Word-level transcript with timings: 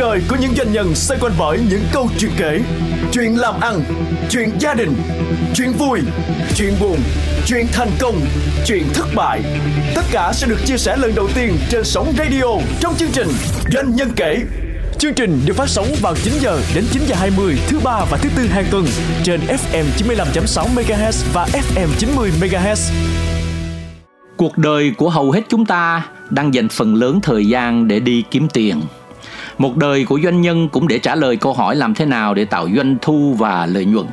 đời 0.00 0.20
của 0.28 0.36
những 0.40 0.54
doanh 0.56 0.72
nhân 0.72 0.94
xoay 0.94 1.20
quanh 1.20 1.32
bởi 1.38 1.58
những 1.70 1.82
câu 1.92 2.08
chuyện 2.18 2.30
kể 2.36 2.60
chuyện 3.12 3.38
làm 3.38 3.60
ăn, 3.60 3.80
chuyện 4.30 4.50
gia 4.58 4.74
đình, 4.74 4.94
chuyện 5.54 5.72
vui, 5.72 6.00
chuyện 6.54 6.74
buồn, 6.80 6.98
chuyện 7.46 7.66
thành 7.72 7.90
công, 8.00 8.20
chuyện 8.66 8.84
thất 8.94 9.06
bại 9.14 9.42
tất 9.94 10.02
cả 10.12 10.32
sẽ 10.34 10.46
được 10.46 10.58
chia 10.66 10.76
sẻ 10.76 10.96
lần 10.96 11.14
đầu 11.14 11.28
tiên 11.34 11.56
trên 11.70 11.84
sóng 11.84 12.12
radio 12.18 12.44
trong 12.80 12.94
chương 12.96 13.10
trình 13.12 13.28
doanh 13.72 13.96
nhân 13.96 14.10
kể 14.16 14.36
Chương 14.98 15.14
trình 15.14 15.40
được 15.46 15.54
phát 15.56 15.68
sóng 15.68 15.86
vào 16.00 16.14
9 16.24 16.32
giờ 16.40 16.60
đến 16.74 16.84
9 16.92 17.02
giờ 17.06 17.14
20 17.18 17.58
thứ 17.68 17.80
ba 17.84 18.04
và 18.10 18.18
thứ 18.22 18.28
tư 18.36 18.46
hàng 18.46 18.64
tuần 18.70 18.86
trên 19.22 19.40
FM 19.40 19.84
95.6 19.98 20.66
MHz 20.74 21.24
và 21.32 21.46
FM 21.52 21.88
90 21.98 22.30
MHz. 22.40 22.92
Cuộc 24.36 24.58
đời 24.58 24.92
của 24.96 25.10
hầu 25.10 25.30
hết 25.30 25.42
chúng 25.48 25.66
ta 25.66 26.06
đang 26.30 26.54
dành 26.54 26.68
phần 26.68 26.94
lớn 26.94 27.20
thời 27.22 27.48
gian 27.48 27.88
để 27.88 28.00
đi 28.00 28.24
kiếm 28.30 28.48
tiền. 28.48 28.80
Một 29.60 29.76
đời 29.76 30.04
của 30.04 30.20
doanh 30.22 30.40
nhân 30.40 30.68
cũng 30.68 30.88
để 30.88 30.98
trả 30.98 31.14
lời 31.14 31.36
câu 31.36 31.52
hỏi 31.52 31.76
làm 31.76 31.94
thế 31.94 32.04
nào 32.04 32.34
để 32.34 32.44
tạo 32.44 32.68
doanh 32.76 32.96
thu 33.02 33.34
và 33.38 33.66
lợi 33.66 33.84
nhuận. 33.84 34.06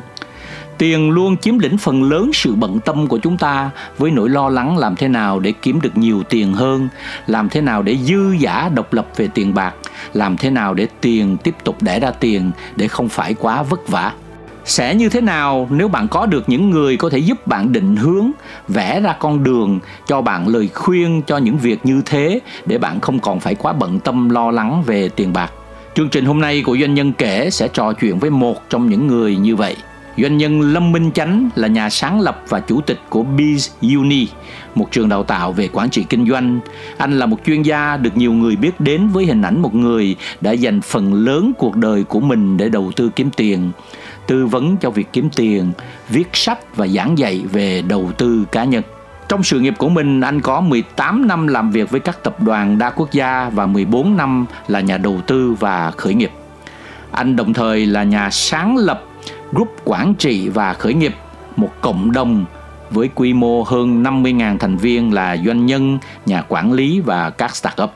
Tiền 0.78 1.10
luôn 1.10 1.38
chiếm 1.38 1.60
lĩnh 1.60 1.78
phần 1.78 2.04
lớn 2.04 2.32
sự 2.34 2.56
bận 2.56 2.80
tâm 2.80 3.08
của 3.08 3.18
chúng 3.18 3.38
ta 3.38 3.70
với 3.98 4.12
nỗi 4.12 4.30
lo 4.30 4.50
lắng 4.50 4.78
làm 4.78 4.96
thế 4.96 5.08
nào 5.08 5.40
để 5.40 5.54
kiếm 5.62 5.82
được 5.82 5.98
nhiều 5.98 6.24
tiền 6.30 6.54
hơn, 6.54 6.90
làm 7.28 7.50
thế 7.50 7.62
nào 7.62 7.82
để 7.82 7.98
dư 7.98 8.32
giả 8.40 8.70
độc 8.76 8.94
lập 8.94 9.08
về 9.16 9.28
tiền 9.34 9.54
bạc, 9.54 9.76
làm 10.14 10.38
thế 10.38 10.50
nào 10.50 10.74
để 10.74 10.88
tiền 11.02 11.38
tiếp 11.44 11.56
tục 11.64 11.82
đẻ 11.82 12.00
ra 12.00 12.12
tiền 12.12 12.52
để 12.76 12.88
không 12.88 13.10
phải 13.10 13.34
quá 13.34 13.64
vất 13.64 13.88
vả 13.88 14.14
sẽ 14.68 14.96
như 14.96 15.10
thế 15.10 15.22
nào 15.22 15.68
nếu 15.72 15.88
bạn 15.88 16.08
có 16.08 16.26
được 16.26 16.50
những 16.50 16.70
người 16.70 16.98
có 16.98 17.10
thể 17.10 17.18
giúp 17.18 17.48
bạn 17.48 17.72
định 17.72 17.96
hướng 17.96 18.32
vẽ 18.68 19.02
ra 19.02 19.16
con 19.20 19.44
đường 19.44 19.80
cho 20.08 20.22
bạn 20.22 20.48
lời 20.48 20.70
khuyên 20.74 21.22
cho 21.28 21.38
những 21.38 21.58
việc 21.58 21.86
như 21.86 22.02
thế 22.06 22.40
để 22.66 22.78
bạn 22.78 23.00
không 23.00 23.20
còn 23.20 23.40
phải 23.40 23.56
quá 23.56 23.74
bận 23.74 24.00
tâm 24.00 24.30
lo 24.30 24.52
lắng 24.52 24.84
về 24.86 25.10
tiền 25.10 25.34
bạc? 25.34 25.52
Chương 25.96 26.10
trình 26.10 26.26
hôm 26.26 26.42
nay 26.42 26.62
của 26.66 26.78
doanh 26.78 26.94
nhân 26.94 27.14
kể 27.14 27.50
sẽ 27.50 27.68
trò 27.68 27.94
chuyện 27.94 28.20
với 28.20 28.30
một 28.30 28.70
trong 28.70 28.90
những 28.90 29.08
người 29.08 29.36
như 29.36 29.56
vậy. 29.56 29.76
Doanh 30.18 30.38
nhân 30.38 30.62
Lâm 30.62 30.92
Minh 30.92 31.12
Chánh 31.12 31.50
là 31.56 31.68
nhà 31.68 31.90
sáng 31.90 32.22
lập 32.22 32.44
và 32.50 32.60
chủ 32.60 32.82
tịch 32.82 33.00
của 33.10 33.24
Biz 33.38 33.70
Uni, 33.98 34.28
một 34.76 34.92
trường 34.92 35.10
đào 35.10 35.24
tạo 35.24 35.52
về 35.52 35.70
quản 35.74 35.90
trị 35.90 36.06
kinh 36.10 36.30
doanh. 36.30 36.60
Anh 36.98 37.20
là 37.20 37.26
một 37.26 37.38
chuyên 37.46 37.62
gia 37.62 37.98
được 37.98 38.18
nhiều 38.18 38.34
người 38.34 38.56
biết 38.56 38.80
đến 38.80 39.08
với 39.08 39.26
hình 39.26 39.42
ảnh 39.42 39.62
một 39.62 39.76
người 39.76 40.16
đã 40.42 40.52
dành 40.52 40.82
phần 40.82 41.14
lớn 41.14 41.52
cuộc 41.58 41.76
đời 41.76 42.04
của 42.04 42.20
mình 42.20 42.58
để 42.58 42.70
đầu 42.70 42.92
tư 42.96 43.10
kiếm 43.16 43.30
tiền, 43.38 43.72
tư 44.28 44.46
vấn 44.46 44.78
cho 44.78 44.90
việc 44.90 45.08
kiếm 45.14 45.30
tiền, 45.36 45.72
viết 46.10 46.30
sách 46.34 46.76
và 46.76 46.88
giảng 46.88 47.18
dạy 47.18 47.44
về 47.52 47.82
đầu 47.82 48.12
tư 48.18 48.46
cá 48.52 48.64
nhân. 48.64 48.84
Trong 49.30 49.44
sự 49.44 49.60
nghiệp 49.60 49.74
của 49.78 49.90
mình, 49.90 50.22
anh 50.22 50.42
có 50.42 50.62
18 50.62 51.28
năm 51.28 51.48
làm 51.48 51.72
việc 51.72 51.90
với 51.92 52.00
các 52.00 52.24
tập 52.24 52.42
đoàn 52.42 52.78
đa 52.78 52.90
quốc 52.90 53.12
gia 53.12 53.50
và 53.50 53.66
14 53.66 54.18
năm 54.18 54.46
là 54.68 54.80
nhà 54.80 54.98
đầu 54.98 55.22
tư 55.28 55.56
và 55.60 55.92
khởi 55.92 56.14
nghiệp. 56.14 56.32
Anh 57.12 57.36
đồng 57.36 57.54
thời 57.54 57.86
là 57.86 58.04
nhà 58.04 58.30
sáng 58.30 58.78
lập 58.78 59.04
group 59.52 59.76
quản 59.84 60.16
trị 60.16 60.50
và 60.50 60.74
khởi 60.74 60.94
nghiệp, 60.94 61.16
một 61.56 61.72
cộng 61.82 62.12
đồng 62.12 62.46
với 62.92 63.10
quy 63.16 63.34
mô 63.34 63.64
hơn 63.64 64.04
50.000 64.04 64.58
thành 64.58 64.78
viên 64.78 65.14
là 65.14 65.38
doanh 65.46 65.66
nhân, 65.66 66.00
nhà 66.26 66.44
quản 66.48 66.74
lý 66.74 67.00
và 67.00 67.30
các 67.30 67.56
startup. 67.56 67.94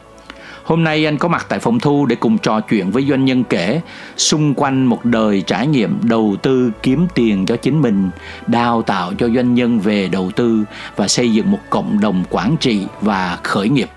Hôm 0.71 0.83
nay 0.83 1.05
anh 1.05 1.17
có 1.17 1.27
mặt 1.27 1.45
tại 1.49 1.59
phòng 1.59 1.79
thu 1.79 2.05
để 2.05 2.15
cùng 2.15 2.37
trò 2.37 2.59
chuyện 2.59 2.91
với 2.91 3.05
doanh 3.09 3.25
nhân 3.25 3.43
kể 3.43 3.81
xung 4.17 4.53
quanh 4.53 4.85
một 4.85 5.05
đời 5.05 5.41
trải 5.41 5.67
nghiệm 5.67 5.99
đầu 6.03 6.35
tư 6.41 6.71
kiếm 6.83 7.07
tiền 7.15 7.45
cho 7.45 7.55
chính 7.55 7.81
mình, 7.81 8.09
đào 8.47 8.81
tạo 8.81 9.13
cho 9.17 9.29
doanh 9.29 9.53
nhân 9.53 9.79
về 9.79 10.07
đầu 10.07 10.31
tư 10.35 10.63
và 10.95 11.07
xây 11.07 11.33
dựng 11.33 11.51
một 11.51 11.59
cộng 11.69 11.99
đồng 11.99 12.23
quản 12.29 12.55
trị 12.59 12.85
và 13.01 13.39
khởi 13.43 13.69
nghiệp. 13.69 13.89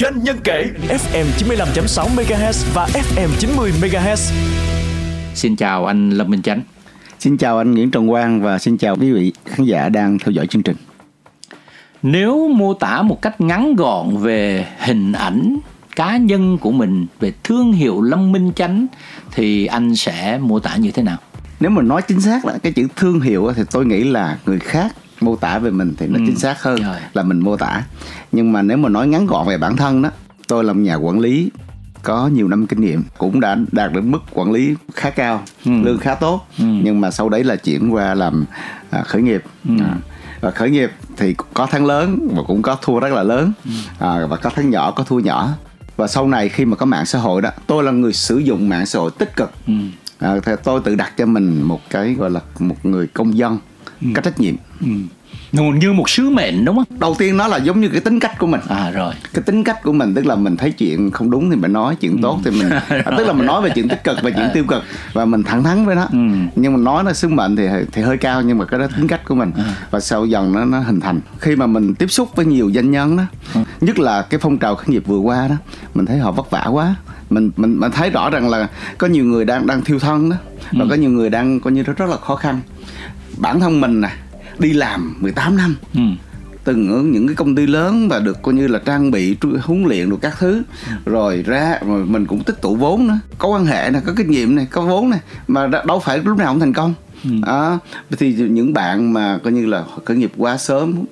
Doanh 0.00 0.24
nhân 0.24 0.36
kể 0.44 0.64
FM 0.88 1.26
95.6 1.38 2.06
MHz 2.16 2.74
và 2.74 2.86
FM 2.86 3.28
90 3.38 3.72
MHz. 3.80 4.32
Xin 5.34 5.56
chào 5.56 5.86
anh 5.86 6.10
Lâm 6.10 6.30
Minh 6.30 6.42
Chánh. 6.42 6.60
Xin 7.18 7.36
chào 7.36 7.58
anh 7.58 7.74
Nguyễn 7.74 7.90
Trọng 7.90 8.08
Quang 8.08 8.42
và 8.42 8.58
xin 8.58 8.78
chào 8.78 8.96
quý 8.96 9.12
vị 9.12 9.32
khán 9.44 9.66
giả 9.66 9.88
đang 9.88 10.18
theo 10.18 10.30
dõi 10.30 10.46
chương 10.46 10.62
trình. 10.62 10.76
Nếu 12.02 12.48
mô 12.48 12.74
tả 12.74 13.02
một 13.02 13.22
cách 13.22 13.40
ngắn 13.40 13.76
gọn 13.76 14.16
về 14.16 14.66
hình 14.78 15.12
ảnh 15.12 15.58
cá 15.96 16.16
nhân 16.16 16.58
của 16.58 16.70
mình 16.70 17.06
về 17.20 17.32
thương 17.44 17.72
hiệu 17.72 18.02
Lâm 18.02 18.32
Minh 18.32 18.52
Chánh 18.56 18.86
thì 19.32 19.66
anh 19.66 19.96
sẽ 19.96 20.38
mô 20.42 20.58
tả 20.58 20.76
như 20.76 20.90
thế 20.90 21.02
nào? 21.02 21.18
Nếu 21.60 21.70
mà 21.70 21.82
nói 21.82 22.02
chính 22.02 22.20
xác 22.20 22.44
là 22.44 22.58
cái 22.62 22.72
chữ 22.72 22.88
thương 22.96 23.20
hiệu 23.20 23.52
thì 23.56 23.62
tôi 23.70 23.86
nghĩ 23.86 24.04
là 24.04 24.38
người 24.46 24.58
khác 24.58 24.94
mô 25.20 25.36
tả 25.36 25.58
về 25.58 25.70
mình 25.70 25.94
thì 25.98 26.06
nó 26.06 26.18
ừ. 26.18 26.22
chính 26.26 26.36
xác 26.36 26.62
hơn 26.62 26.82
Rồi. 26.82 26.96
là 27.14 27.22
mình 27.22 27.40
mô 27.40 27.56
tả. 27.56 27.82
Nhưng 28.32 28.52
mà 28.52 28.62
nếu 28.62 28.76
mà 28.76 28.88
nói 28.88 29.08
ngắn 29.08 29.26
gọn 29.26 29.48
về 29.48 29.58
bản 29.58 29.76
thân 29.76 30.02
đó, 30.02 30.10
tôi 30.48 30.64
là 30.64 30.72
một 30.72 30.80
nhà 30.80 30.94
quản 30.94 31.20
lý 31.20 31.50
có 32.02 32.28
nhiều 32.28 32.48
năm 32.48 32.66
kinh 32.66 32.80
nghiệm 32.80 33.02
cũng 33.18 33.40
đã 33.40 33.56
đạt 33.72 33.92
đến 33.92 34.10
mức 34.10 34.18
quản 34.32 34.52
lý 34.52 34.74
khá 34.94 35.10
cao 35.10 35.42
ừ. 35.64 35.70
lương 35.82 35.98
khá 35.98 36.14
tốt 36.14 36.46
ừ. 36.58 36.64
nhưng 36.64 37.00
mà 37.00 37.10
sau 37.10 37.28
đấy 37.28 37.44
là 37.44 37.56
chuyển 37.56 37.94
qua 37.94 38.14
làm 38.14 38.44
à, 38.90 39.02
khởi 39.02 39.22
nghiệp 39.22 39.42
ừ. 39.68 39.74
à, 39.80 39.96
và 40.40 40.50
khởi 40.50 40.70
nghiệp 40.70 40.90
thì 41.16 41.34
có 41.54 41.66
tháng 41.70 41.86
lớn 41.86 42.28
và 42.34 42.42
cũng 42.42 42.62
có 42.62 42.76
thua 42.82 43.00
rất 43.00 43.12
là 43.12 43.22
lớn 43.22 43.52
ừ. 43.64 43.70
à, 43.98 44.26
và 44.26 44.36
có 44.36 44.50
tháng 44.54 44.70
nhỏ 44.70 44.90
có 44.90 45.04
thua 45.04 45.18
nhỏ 45.18 45.48
và 45.96 46.06
sau 46.06 46.28
này 46.28 46.48
khi 46.48 46.64
mà 46.64 46.76
có 46.76 46.86
mạng 46.86 47.06
xã 47.06 47.18
hội 47.18 47.42
đó 47.42 47.50
tôi 47.66 47.84
là 47.84 47.92
người 47.92 48.12
sử 48.12 48.38
dụng 48.38 48.68
mạng 48.68 48.86
xã 48.86 48.98
hội 48.98 49.10
tích 49.18 49.36
cực 49.36 49.52
ừ. 49.66 49.72
à, 50.18 50.34
thì 50.44 50.52
tôi 50.64 50.80
tự 50.84 50.94
đặt 50.94 51.12
cho 51.16 51.26
mình 51.26 51.62
một 51.62 51.80
cái 51.90 52.14
gọi 52.14 52.30
là 52.30 52.40
một 52.58 52.86
người 52.86 53.06
công 53.06 53.36
dân 53.36 53.58
ừ. 54.00 54.08
có 54.14 54.22
trách 54.22 54.40
nhiệm 54.40 54.54
ừ 54.80 54.86
như 55.52 55.92
một 55.92 56.10
sứ 56.10 56.30
mệnh 56.30 56.64
đúng 56.64 56.76
không 56.76 56.98
đầu 57.00 57.16
tiên 57.18 57.36
nó 57.36 57.48
là 57.48 57.56
giống 57.56 57.80
như 57.80 57.88
cái 57.88 58.00
tính 58.00 58.20
cách 58.20 58.38
của 58.38 58.46
mình 58.46 58.60
à 58.68 58.90
rồi 58.90 59.14
cái 59.34 59.42
tính 59.42 59.64
cách 59.64 59.82
của 59.82 59.92
mình 59.92 60.14
tức 60.14 60.26
là 60.26 60.36
mình 60.36 60.56
thấy 60.56 60.70
chuyện 60.72 61.10
không 61.10 61.30
đúng 61.30 61.50
thì 61.50 61.56
mình 61.56 61.72
nói 61.72 61.96
chuyện 62.00 62.12
ừ. 62.12 62.18
tốt 62.22 62.40
thì 62.44 62.50
mình 62.50 62.70
à, 62.88 63.12
tức 63.18 63.26
là 63.26 63.32
mình 63.32 63.46
nói 63.46 63.62
về 63.62 63.70
chuyện 63.74 63.88
tích 63.88 64.04
cực 64.04 64.18
và 64.22 64.30
chuyện 64.30 64.48
tiêu 64.54 64.64
cực 64.68 64.82
và 65.12 65.24
mình 65.24 65.42
thẳng 65.42 65.64
thắn 65.64 65.86
với 65.86 65.96
nó 65.96 66.02
ừ. 66.12 66.18
nhưng 66.56 66.72
mà 66.72 66.78
nói 66.78 67.04
nó 67.04 67.12
sứ 67.12 67.28
mệnh 67.28 67.56
thì 67.56 67.68
thì 67.92 68.02
hơi 68.02 68.16
cao 68.16 68.42
nhưng 68.42 68.58
mà 68.58 68.64
cái 68.64 68.80
đó 68.80 68.86
tính 68.96 69.08
cách 69.08 69.24
của 69.24 69.34
mình 69.34 69.52
à. 69.56 69.74
và 69.90 70.00
sau 70.00 70.26
dần 70.26 70.52
nó 70.52 70.64
nó 70.64 70.80
hình 70.80 71.00
thành 71.00 71.20
khi 71.38 71.56
mà 71.56 71.66
mình 71.66 71.94
tiếp 71.94 72.10
xúc 72.10 72.28
với 72.36 72.46
nhiều 72.46 72.70
doanh 72.74 72.90
nhân 72.90 73.16
đó 73.16 73.22
ừ. 73.54 73.60
nhất 73.80 73.98
là 73.98 74.22
cái 74.22 74.40
phong 74.40 74.58
trào 74.58 74.76
khởi 74.76 74.88
nghiệp 74.88 75.02
vừa 75.06 75.18
qua 75.18 75.48
đó 75.48 75.54
mình 75.94 76.06
thấy 76.06 76.18
họ 76.18 76.32
vất 76.32 76.50
vả 76.50 76.64
quá 76.64 76.94
mình 77.30 77.50
mình 77.56 77.80
mình 77.80 77.90
thấy 77.90 78.10
rõ 78.10 78.30
rằng 78.30 78.48
là 78.48 78.68
có 78.98 79.06
nhiều 79.06 79.24
người 79.24 79.44
đang 79.44 79.66
đang 79.66 79.82
thiêu 79.82 79.98
thân 79.98 80.30
đó 80.30 80.36
và 80.72 80.84
ừ. 80.84 80.86
có 80.90 80.94
nhiều 80.94 81.10
người 81.10 81.30
đang 81.30 81.60
coi 81.60 81.72
như 81.72 81.82
rất 81.82 81.96
rất 81.96 82.10
là 82.10 82.16
khó 82.16 82.36
khăn 82.36 82.60
bản 83.36 83.60
thân 83.60 83.80
mình 83.80 84.00
nè 84.00 84.10
đi 84.60 84.72
làm 84.72 85.16
18 85.20 85.56
năm. 85.56 85.76
Ừ. 85.94 86.00
từng 86.64 86.88
ở 86.88 87.02
những 87.02 87.26
cái 87.26 87.36
công 87.36 87.54
ty 87.54 87.66
lớn 87.66 88.08
và 88.08 88.18
được 88.18 88.42
coi 88.42 88.54
như 88.54 88.66
là 88.66 88.78
trang 88.84 89.10
bị 89.10 89.36
huấn 89.62 89.84
luyện 89.84 90.10
được 90.10 90.18
các 90.20 90.34
thứ. 90.38 90.62
Rồi 91.04 91.42
ra 91.46 91.78
rồi 91.86 92.04
mình 92.04 92.26
cũng 92.26 92.44
tích 92.44 92.62
tụ 92.62 92.76
vốn 92.76 93.06
nữa. 93.06 93.18
Có 93.38 93.48
quan 93.48 93.66
hệ 93.66 93.90
này 93.90 94.02
có 94.06 94.12
kinh 94.16 94.30
nghiệm 94.30 94.56
này 94.56 94.66
có 94.70 94.82
vốn 94.82 95.10
này 95.10 95.20
mà 95.48 95.66
đâu 95.66 96.00
phải 96.00 96.18
lúc 96.18 96.38
nào 96.38 96.52
cũng 96.52 96.60
thành 96.60 96.72
công. 96.72 96.94
Ừ. 97.24 97.30
à, 97.46 97.78
thì 98.18 98.34
những 98.34 98.72
bạn 98.72 99.12
mà 99.12 99.38
coi 99.44 99.52
như 99.52 99.66
là 99.66 99.84
khởi 100.04 100.16
nghiệp 100.16 100.32
quá 100.36 100.56
sớm 100.56 101.04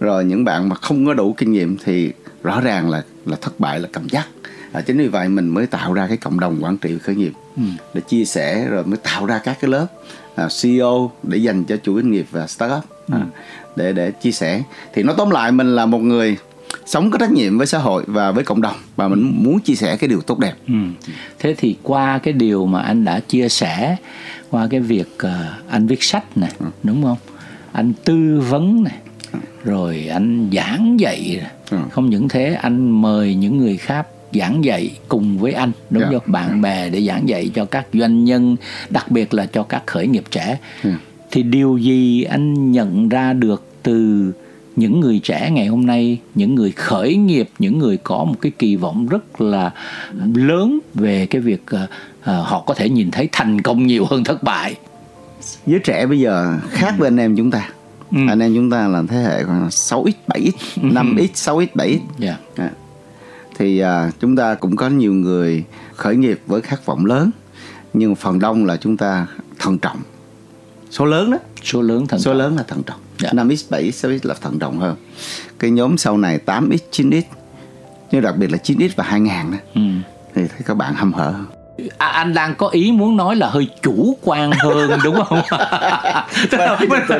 rồi 0.00 0.24
những 0.24 0.44
bạn 0.44 0.68
mà 0.68 0.76
không 0.76 1.06
có 1.06 1.14
đủ 1.14 1.32
kinh 1.32 1.52
nghiệm 1.52 1.76
thì 1.84 2.12
rõ 2.42 2.60
ràng 2.60 2.90
là 2.90 3.02
là 3.26 3.36
thất 3.40 3.60
bại 3.60 3.80
là 3.80 3.88
cầm 3.92 4.08
chắc. 4.08 4.28
À, 4.72 4.80
chính 4.80 4.98
vì 4.98 5.08
vậy 5.08 5.28
mình 5.28 5.48
mới 5.48 5.66
tạo 5.66 5.92
ra 5.92 6.06
cái 6.06 6.16
cộng 6.16 6.40
đồng 6.40 6.64
quản 6.64 6.76
trị 6.76 6.98
khởi 6.98 7.14
nghiệp 7.14 7.32
ừ. 7.56 7.62
để 7.94 8.00
chia 8.00 8.24
sẻ 8.24 8.66
rồi 8.70 8.84
mới 8.84 8.96
tạo 8.96 9.26
ra 9.26 9.40
các 9.44 9.56
cái 9.60 9.70
lớp 9.70 9.86
CEO 10.62 11.10
để 11.22 11.38
dành 11.38 11.64
cho 11.64 11.76
chủ 11.76 11.94
doanh 11.94 12.12
nghiệp 12.12 12.26
và 12.30 12.46
startup 12.46 12.84
ừ. 13.08 13.14
à, 13.14 13.26
để 13.76 13.92
để 13.92 14.10
chia 14.10 14.32
sẻ 14.32 14.62
thì 14.92 15.02
nó 15.02 15.12
tóm 15.12 15.30
lại 15.30 15.52
mình 15.52 15.74
là 15.74 15.86
một 15.86 15.98
người 15.98 16.36
sống 16.86 17.10
có 17.10 17.18
trách 17.18 17.32
nhiệm 17.32 17.58
với 17.58 17.66
xã 17.66 17.78
hội 17.78 18.04
và 18.06 18.32
với 18.32 18.44
cộng 18.44 18.60
đồng 18.60 18.76
và 18.96 19.08
mình 19.08 19.32
muốn 19.36 19.60
chia 19.60 19.74
sẻ 19.74 19.96
cái 19.96 20.08
điều 20.08 20.20
tốt 20.20 20.38
đẹp. 20.38 20.52
Ừ. 20.68 20.74
Thế 21.38 21.54
thì 21.58 21.76
qua 21.82 22.18
cái 22.18 22.32
điều 22.32 22.66
mà 22.66 22.80
anh 22.80 23.04
đã 23.04 23.20
chia 23.20 23.48
sẻ 23.48 23.96
qua 24.50 24.66
cái 24.70 24.80
việc 24.80 25.18
uh, 25.26 25.30
anh 25.68 25.86
viết 25.86 26.02
sách 26.02 26.36
này, 26.36 26.50
ừ. 26.58 26.66
đúng 26.82 27.02
không? 27.02 27.18
Anh 27.72 27.92
tư 28.04 28.42
vấn 28.48 28.84
này, 28.84 28.96
ừ. 29.32 29.38
rồi 29.64 30.06
anh 30.10 30.50
giảng 30.52 31.00
dạy. 31.00 31.46
Ừ. 31.70 31.78
không 31.90 32.10
những 32.10 32.28
thế 32.28 32.58
anh 32.62 33.02
mời 33.02 33.34
những 33.34 33.58
người 33.58 33.76
khác 33.76 34.06
giảng 34.32 34.64
dạy 34.64 34.90
cùng 35.08 35.38
với 35.38 35.52
anh 35.52 35.72
đúng 35.90 36.02
yeah. 36.02 36.12
Dạ. 36.12 36.18
không 36.18 36.32
bạn 36.32 36.62
bè 36.62 36.90
để 36.90 37.02
giảng 37.02 37.28
dạy 37.28 37.50
cho 37.54 37.64
các 37.64 37.86
doanh 37.92 38.24
nhân 38.24 38.56
đặc 38.88 39.10
biệt 39.10 39.34
là 39.34 39.46
cho 39.46 39.62
các 39.62 39.82
khởi 39.86 40.06
nghiệp 40.06 40.24
trẻ 40.30 40.46
yeah. 40.46 40.58
Ừ. 40.82 40.90
thì 41.30 41.42
điều 41.42 41.78
gì 41.78 42.22
anh 42.22 42.72
nhận 42.72 43.08
ra 43.08 43.32
được 43.32 43.64
từ 43.82 44.32
những 44.76 45.00
người 45.00 45.18
trẻ 45.18 45.50
ngày 45.50 45.66
hôm 45.66 45.86
nay 45.86 46.18
những 46.34 46.54
người 46.54 46.70
khởi 46.70 47.16
nghiệp 47.16 47.48
những 47.58 47.78
người 47.78 47.96
có 47.96 48.24
một 48.24 48.34
cái 48.40 48.52
kỳ 48.58 48.76
vọng 48.76 49.06
rất 49.06 49.40
là 49.40 49.70
lớn 50.34 50.78
về 50.94 51.26
cái 51.26 51.40
việc 51.40 51.62
uh, 51.74 51.90
họ 52.24 52.64
có 52.66 52.74
thể 52.74 52.88
nhìn 52.88 53.10
thấy 53.10 53.28
thành 53.32 53.62
công 53.62 53.86
nhiều 53.86 54.04
hơn 54.10 54.24
thất 54.24 54.42
bại 54.42 54.74
giới 55.66 55.80
trẻ 55.84 56.06
bây 56.06 56.20
giờ 56.20 56.58
khác 56.70 56.94
với 56.98 57.06
anh 57.06 57.16
em 57.16 57.36
chúng 57.36 57.50
ta 57.50 57.68
ừ. 58.10 58.18
anh 58.28 58.38
em 58.38 58.54
chúng 58.54 58.70
ta 58.70 58.88
là 58.88 59.02
thế 59.08 59.16
hệ 59.16 59.44
6x 59.44 60.12
7x 60.26 60.52
5x 60.76 61.28
6x 61.34 61.66
7x 61.74 61.98
yeah. 62.20 62.38
À 62.56 62.70
thì 63.60 63.78
à, 63.78 64.10
chúng 64.20 64.36
ta 64.36 64.54
cũng 64.54 64.76
có 64.76 64.88
nhiều 64.88 65.12
người 65.12 65.64
khởi 65.96 66.16
nghiệp 66.16 66.40
với 66.46 66.60
khát 66.60 66.86
vọng 66.86 67.06
lớn 67.06 67.30
nhưng 67.92 68.14
phần 68.14 68.38
đông 68.38 68.64
là 68.64 68.76
chúng 68.76 68.96
ta 68.96 69.26
thận 69.58 69.78
trọng 69.78 69.98
số 70.90 71.04
lớn 71.04 71.30
đó 71.30 71.38
số 71.62 71.82
lớn 71.82 72.06
thận 72.06 72.20
số 72.20 72.30
trọng. 72.30 72.38
lớn 72.38 72.56
là 72.56 72.62
thận 72.62 72.82
trọng 72.82 73.00
dạ. 73.18 73.30
5x 73.32 73.68
7x 73.70 73.90
6x 73.90 74.18
là 74.22 74.34
thận 74.40 74.58
trọng 74.58 74.78
hơn 74.78 74.96
cái 75.58 75.70
nhóm 75.70 75.98
sau 75.98 76.18
này 76.18 76.40
8x 76.46 76.78
9x 76.90 77.22
nhưng 78.10 78.22
đặc 78.22 78.36
biệt 78.36 78.50
là 78.50 78.58
9x 78.64 78.88
và 78.96 79.04
2000 79.04 79.28
đó 79.50 79.58
ừ. 79.74 79.80
thì 80.34 80.42
thấy 80.48 80.60
các 80.64 80.74
bạn 80.76 80.94
hâm 80.94 81.12
hở 81.12 81.30
hơn 81.30 81.59
à, 81.98 82.06
anh 82.06 82.34
đang 82.34 82.54
có 82.54 82.68
ý 82.68 82.92
muốn 82.92 83.16
nói 83.16 83.36
là 83.36 83.48
hơi 83.48 83.68
chủ 83.82 84.16
quan 84.22 84.50
hơn 84.52 84.90
đúng 85.04 85.24
không? 85.24 85.40
Tức 86.50 86.58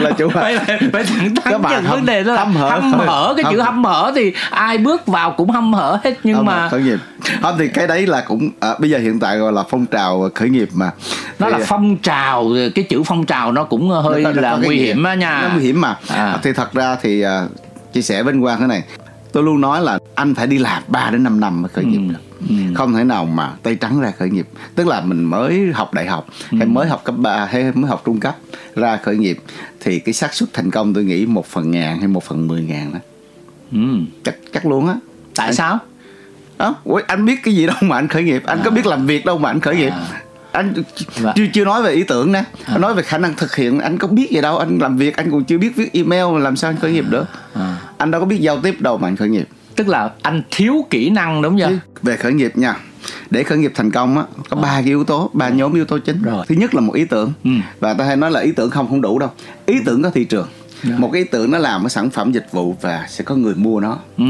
là 0.03 0.11
chủ 0.19 0.29
quan. 0.35 0.59
phải 0.67 0.79
phải 0.93 1.05
thẳng 1.05 1.35
thắn 1.35 1.63
nhận 1.63 1.85
hâm- 1.85 1.91
vấn 1.91 2.07
đề 2.07 2.23
đó. 2.25 2.33
là 2.35 2.45
hâm 2.45 2.55
hở. 2.57 2.69
Hâm 2.71 2.93
hở 2.93 3.35
cái 3.37 3.45
chữ 3.51 3.59
Hâm- 3.59 3.65
hâm 3.65 3.85
hở 3.85 4.13
thì 4.15 4.33
ai 4.51 4.79
bước 4.79 5.07
vào 5.07 5.31
cũng 5.33 5.51
hâm 5.51 5.73
hở 5.73 5.99
hết 6.05 6.15
nhưng 6.25 6.45
mà 6.45 6.69
khởi 6.69 6.83
nghiệp. 6.83 6.99
Không 7.43 7.57
thì 7.59 7.69
cái 7.69 7.87
đấy 7.87 8.07
là 8.07 8.21
cũng 8.21 8.51
à, 8.61 8.69
bây 8.79 8.91
giờ 8.91 8.99
hiện 8.99 9.21
tại 9.21 9.39
gọi 9.39 9.53
là 9.53 9.63
phong 9.71 9.87
trào 9.87 10.31
khởi 10.35 10.49
nghiệp 10.51 10.69
mà. 10.75 10.91
Nó 11.39 11.47
Thì- 11.51 11.53
là 11.59 11.65
phong 11.67 11.97
trào 11.97 12.49
cái 12.75 12.85
chữ 12.85 13.03
phong 13.07 13.27
trào 13.27 13.53
nó 13.53 13.65
cũng 13.65 13.91
hơi 13.91 14.23
Nó 14.23 14.31
là 14.35 14.57
nguy 14.57 14.77
hiểm. 14.77 15.05
á 15.05 15.15
nha. 15.15 15.41
Nó 15.43 15.49
nguy 15.55 15.63
hiểm 15.65 15.81
mà. 15.81 15.97
À. 16.09 16.39
thì 16.43 16.53
thật 16.53 16.73
ra 16.75 16.97
thì 17.03 17.21
à, 17.23 17.43
chia 17.93 18.03
sẻ 18.03 18.23
với 18.23 18.33
anh 18.33 18.43
Quang 18.43 18.61
thế 18.61 18.67
này. 18.67 18.83
Tôi 19.33 19.43
luôn 19.43 19.61
nói 19.61 19.81
là 19.83 19.99
anh 20.15 20.35
phải 20.35 20.47
đi 20.47 20.59
làm 20.59 20.83
3 20.89 21.11
đến 21.11 21.23
5 21.25 21.41
năm 21.41 21.63
mới 21.63 21.69
khởi 21.69 21.85
nghiệp 21.85 22.15
Ừ. 22.49 22.55
không 22.75 22.93
thể 22.95 23.05
nào 23.05 23.25
mà 23.25 23.53
tay 23.63 23.75
trắng 23.75 24.01
ra 24.01 24.13
khởi 24.19 24.31
nghiệp. 24.31 24.49
Tức 24.75 24.87
là 24.87 25.01
mình 25.01 25.25
mới 25.25 25.73
học 25.75 25.95
đại 25.95 26.07
học 26.07 26.27
Ừ. 26.51 26.57
hay 26.59 26.67
mới 26.67 26.89
học 26.89 27.05
cấp 27.05 27.15
3 27.19 27.45
hay 27.51 27.73
mới 27.75 27.91
học 27.91 28.03
trung 28.05 28.21
cấp 28.21 28.37
ra 28.77 28.97
khởi 28.97 29.17
nghiệp 29.17 29.39
thì 29.81 29.99
cái 29.99 30.13
xác 30.13 30.35
suất 30.35 30.49
thành 30.53 30.71
công 30.71 30.95
tôi 30.95 31.05
nghĩ 31.05 31.27
một 31.27 31.47
phần 31.47 31.71
ngàn 31.71 31.99
hay 31.99 32.09
một 32.09 32.25
phần 32.25 32.49
mười 32.49 32.63
ngàn 32.63 32.93
đó. 32.93 32.99
Ừ. 33.73 33.79
chắc 34.25 34.35
chắc 34.53 34.67
luôn 34.67 34.89
á. 34.89 34.95
Tại 35.35 35.55
sao? 35.55 35.79
Đó 36.59 36.75
ủa, 36.85 37.01
anh 37.07 37.25
biết 37.27 37.37
cái 37.43 37.55
gì 37.55 37.67
đâu 37.67 37.77
mà 37.81 37.97
anh 37.99 38.09
khởi 38.09 38.23
nghiệp. 38.23 38.43
Anh 38.47 38.61
có 38.65 38.71
biết 38.71 38.87
làm 38.87 39.07
việc 39.07 39.25
đâu 39.25 39.39
mà 39.39 39.51
anh 39.51 39.61
khởi 39.61 39.77
nghiệp. 39.77 39.93
Anh 40.53 40.73
Dạ. 41.23 41.33
chưa 41.37 41.47
chưa 41.53 41.65
nói 41.65 41.83
về 41.83 41.93
ý 41.93 42.03
tưởng 42.03 42.33
nè. 42.33 42.45
Anh 42.67 42.81
nói 42.81 42.95
về 42.95 43.03
khả 43.03 43.19
năng 43.19 43.35
thực 43.35 43.57
hiện 43.57 43.79
anh 43.81 43.99
có 43.99 44.09
biết 44.09 44.31
gì 44.31 44.41
đâu. 44.41 44.59
Anh 44.59 44.79
làm 44.79 44.97
việc 44.97 45.17
anh 45.17 45.31
còn 45.31 45.45
chưa 45.45 45.59
biết 45.59 45.77
viết 45.77 45.93
email 45.93 46.43
làm 46.43 46.57
sao 46.57 46.71
anh 46.71 46.77
khởi 46.77 46.93
nghiệp 46.93 47.05
được. 47.09 47.25
À. 47.55 47.77
anh 47.99 48.11
đâu 48.11 48.21
có 48.21 48.27
biết 48.27 48.39
giao 48.41 48.61
tiếp 48.61 48.81
đâu 48.81 48.99
mà 48.99 49.09
anh 49.09 49.17
khởi 49.17 49.29
nghiệp 49.29 49.49
tức 49.81 49.89
là 49.89 50.11
anh 50.23 50.43
thiếu 50.51 50.87
kỹ 50.91 51.11
năng 51.11 51.43
đúng 51.43 51.61
không 51.61 51.79
về 52.03 52.17
khởi 52.17 52.33
nghiệp 52.33 52.53
nha 52.57 52.77
để 53.31 53.43
khởi 53.43 53.59
nghiệp 53.59 53.73
thành 53.75 53.91
công 53.91 54.19
á 54.19 54.25
có 54.49 54.57
ba 54.57 54.69
cái 54.69 54.85
yếu 54.85 55.05
tố 55.05 55.31
ba 55.33 55.49
nhóm 55.49 55.75
yếu 55.75 55.85
tố 55.85 55.99
chính. 55.99 56.23
Rồi. 56.23 56.47
thứ 56.49 56.55
nhất 56.55 56.75
là 56.75 56.81
một 56.81 56.95
ý 56.95 57.05
tưởng. 57.05 57.33
Ừ. 57.45 57.51
và 57.81 57.95
ta 57.95 58.05
hay 58.05 58.17
nói 58.17 58.31
là 58.31 58.41
ý 58.41 58.53
tưởng 58.53 58.71
không 58.71 58.89
không 58.89 59.01
đủ 59.01 59.19
đâu. 59.19 59.31
Ý 59.67 59.75
tưởng 59.85 60.03
có 60.03 60.11
thị 60.11 60.25
trường. 60.25 60.49
Một 60.83 61.11
cái 61.13 61.23
ý 61.23 61.29
tưởng 61.33 61.51
nó 61.51 61.59
làm 61.59 61.83
cái 61.83 61.91
sản 61.91 62.11
phẩm 62.11 62.33
dịch 62.33 62.47
vụ 62.53 62.77
và 62.81 63.07
sẽ 63.09 63.25
có 63.25 63.35
người 63.35 63.55
mua 63.55 63.81
nó. 63.81 63.99
Ừ. 64.19 64.25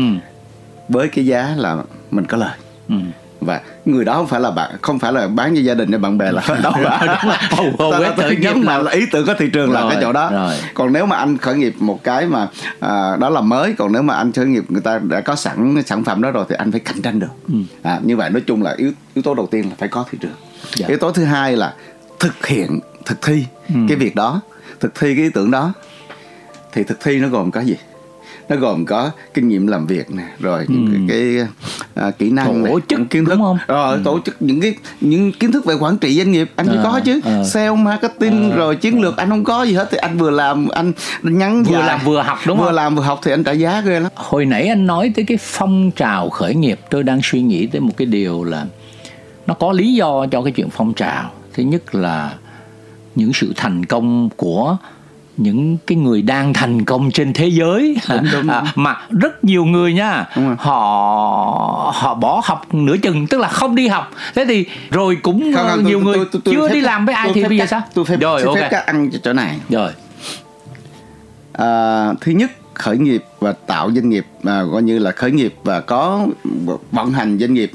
với 0.89 1.09
cái 1.09 1.27
giá 1.27 1.55
là 1.57 1.77
mình 2.11 2.25
có 2.25 2.37
lời. 2.37 2.57
Ừ. 2.89 2.95
và 3.41 3.61
người 3.85 4.05
đó 4.05 4.15
không 4.15 4.27
phải 4.27 4.41
là 4.41 4.51
bạn 4.51 4.71
không 4.83 4.99
phải 4.99 5.13
là 5.13 5.29
bán 5.29 5.55
cho 5.55 5.61
gia 5.61 5.75
đình 5.75 5.89
hay 5.91 5.99
bạn 5.99 6.19
bè 6.19 6.33
là 6.33 6.43
đâu 6.63 6.73
rồi. 6.83 6.91
Hầu- 7.51 7.73
hầu 7.79 7.91
hết 7.93 8.15
khởi 8.17 8.31
nghiệp 8.31 8.41
nhấn 8.43 8.61
là- 8.63 8.79
là 8.79 8.91
ý 8.93 9.01
tưởng 9.13 9.27
có 9.27 9.35
thị 9.39 9.51
trường 9.53 9.73
là 9.73 9.81
Rồi, 9.81 9.91
cái 9.93 9.99
chỗ 10.03 10.13
đó 10.13 10.31
rồi. 10.33 10.55
còn 10.75 10.93
nếu 10.93 11.07
mà 11.07 11.17
anh 11.17 11.39
khởi 11.39 11.55
nghiệp 11.57 11.75
một 11.79 12.05
cái 12.05 12.27
mà 12.27 12.49
à, 12.81 13.17
đó 13.21 13.31
là 13.31 13.41
mới 13.41 13.75
còn 13.79 13.93
nếu 13.93 14.03
mà 14.03 14.15
anh 14.15 14.33
khởi 14.33 14.47
nghiệp 14.47 14.65
người 14.69 14.81
ta 14.83 14.99
đã 14.99 15.21
có 15.21 15.37
sẵn 15.37 15.75
cái 15.75 15.85
sản 15.87 16.05
phẩm 16.05 16.23
đó 16.23 16.31
rồi 16.31 16.45
thì 16.49 16.55
anh 16.59 16.71
phải 16.71 16.81
cạnh 16.81 17.03
tranh 17.03 17.19
được 17.19 17.27
Ừ. 17.49 17.55
à, 17.83 18.01
như 18.03 18.17
vậy 18.17 18.31
nói 18.31 18.43
chung 18.47 18.63
là 18.63 18.75
yếu 18.77 18.93
yếu 19.15 19.23
tố 19.23 19.35
đầu 19.35 19.47
tiên 19.51 19.65
là 19.69 19.75
phải 19.79 19.89
có 19.89 20.05
thị 20.11 20.19
trường 20.21 20.35
Dạ. 20.77 20.87
yếu 20.89 20.99
tố 20.99 21.11
thứ 21.13 21.25
hai 21.25 21.57
là 21.57 21.75
thực 22.19 22.47
hiện 22.47 22.81
thực 23.07 23.23
thi 23.23 23.45
Ừ. 23.69 23.75
cái 23.89 23.97
việc 23.97 24.15
đó 24.15 24.41
thực 24.81 24.95
thi 24.95 25.15
cái 25.15 25.25
ý 25.25 25.31
tưởng 25.31 25.51
đó 25.51 25.73
thì 26.73 26.85
thực 26.85 27.01
thi 27.05 27.19
nó 27.19 27.29
gồm 27.29 27.51
có 27.51 27.61
gì 27.61 27.77
nó 28.49 28.57
gồm 28.57 28.85
có 28.87 29.11
kinh 29.35 29.49
nghiệm 29.49 29.67
làm 29.67 29.87
việc 29.87 30.11
nè 30.11 30.25
rồi 30.41 30.65
những 30.69 31.07
cái, 31.09 31.19
cái 31.39 31.47
à, 32.01 32.11
kỹ 32.11 32.31
năng 32.31 32.65
Ừ. 32.65 32.69
Tổ 32.69 32.81
chức, 32.89 32.99
những 32.99 33.09
kiến 33.09 33.25
thức 33.25 33.31
đúng 33.35 33.43
không? 33.43 33.59
rồi 33.69 33.99
tổ 34.05 34.21
chức 34.25 34.37
những 34.43 34.61
cái 34.61 34.75
những 35.01 35.33
kiến 35.33 35.53
thức 35.53 35.65
về 35.65 35.75
quản 35.75 35.99
trị 35.99 36.17
doanh 36.19 36.33
nghiệp 36.33 36.51
anh 36.57 36.67
phải 36.67 36.77
Ờ, 36.77 36.83
có 36.85 37.01
chứ 37.05 37.21
ờ. 37.25 37.45
sale 37.45 37.71
marketing 37.77 38.51
rồi 38.57 38.77
chiến 38.77 39.01
lược 39.01 39.17
anh 39.17 39.31
không 39.31 39.45
có 39.45 39.63
gì 39.63 39.73
hết 39.75 39.89
thì 39.91 39.97
anh 39.99 40.19
vừa 40.19 40.31
làm 40.31 40.69
anh 40.69 40.93
nhắn 41.23 41.63
Vừa 41.63 41.73
dài. 41.73 41.87
làm 41.87 42.01
vừa 42.05 42.23
học, 42.23 42.39
đúng 42.47 42.59
vừa 42.59 42.65
không? 42.65 42.75
làm 42.75 42.97
vừa 42.97 43.03
học 43.03 43.21
thì 43.23 43.33
anh 43.33 43.45
trả 43.45 43.53
giá 43.53 43.81
ghê 43.81 44.01
lắm 44.01 44.13
hồi 44.15 44.45
nãy 44.47 44.69
anh 44.69 44.87
nói 44.87 45.13
tới 45.17 45.25
cái 45.25 45.39
phong 45.41 45.91
trào 45.97 46.31
khởi 46.31 46.55
nghiệp 46.55 46.81
tôi 46.91 47.03
đang 47.03 47.21
suy 47.23 47.43
nghĩ 47.43 47.67
tới 47.67 47.81
một 47.81 47.93
cái 47.97 48.07
điều 48.07 48.45
là 48.45 48.67
nó 49.47 49.55
có 49.55 49.73
lý 49.73 49.95
do 49.95 50.27
cho 50.31 50.43
cái 50.43 50.53
chuyện 50.53 50.69
phong 50.71 50.93
trào 50.95 51.31
thứ 51.55 51.63
nhất 51.63 51.95
là 51.95 52.33
những 53.15 53.33
sự 53.33 53.53
thành 53.57 53.85
công 53.87 54.29
của 54.37 54.77
những 55.37 55.77
cái 55.87 55.99
người 55.99 56.23
đang 56.23 56.53
thành 56.53 56.85
công 56.85 57.11
trên 57.11 57.33
thế 57.33 57.49
giới. 57.49 57.97
Đúng, 58.09 58.27
đúng, 58.33 58.49
À, 58.49 58.63
mà 58.75 58.97
rất 59.11 59.45
nhiều 59.45 59.65
người 59.65 59.93
nha 59.95 60.27
Đúng 60.37 60.57
họ 60.59 60.75
họ 61.95 62.15
bỏ 62.15 62.41
học 62.45 62.75
nửa 62.75 62.97
chừng 62.97 63.27
tức 63.27 63.41
là 63.41 63.49
không 63.49 63.75
đi 63.75 63.89
học. 63.89 64.11
Thế 64.35 64.45
thì 64.49 64.65
rồi 64.91 65.17
cũng 65.23 65.53
Không, 65.55 65.67
không, 65.69 65.85
nhiều 65.85 65.99
tôi- 65.99 66.05
người 66.05 66.17
tôi- 66.17 66.27
tôi- 66.33 66.43
tôi 66.45 66.55
chưa 66.55 66.69
phép 66.69 66.75
đi 66.75 66.81
làm 66.81 67.07
với 67.07 67.15
ai 67.15 67.31
thì 67.35 67.45
bây 67.45 67.59
giờ 67.59 67.67
sao? 67.67 67.83
tôi 67.95 68.05
phép, 68.05 68.17
rồi 68.21 68.41
xin 68.41 68.47
ok. 68.49 68.57
phép 68.57 68.69
các 68.71 68.87
ăn 68.87 69.11
chỗ 69.23 69.33
này. 69.33 69.59
Rồi. 69.69 69.93
À, 71.53 72.07
thứ 72.21 72.33
nhất 72.33 72.51
khởi 72.75 72.99
nghiệp 72.99 73.25
và 73.41 73.53
tạo 73.53 73.91
doanh 73.95 74.09
nghiệp 74.09 74.27
à, 74.45 74.63
coi 74.73 74.83
như 74.83 74.99
là 74.99 75.11
khởi 75.11 75.31
nghiệp 75.31 75.55
và 75.65 75.81
có 75.81 76.27
vận 76.93 77.13
hành 77.13 77.39
doanh 77.39 77.55
nghiệp 77.55 77.73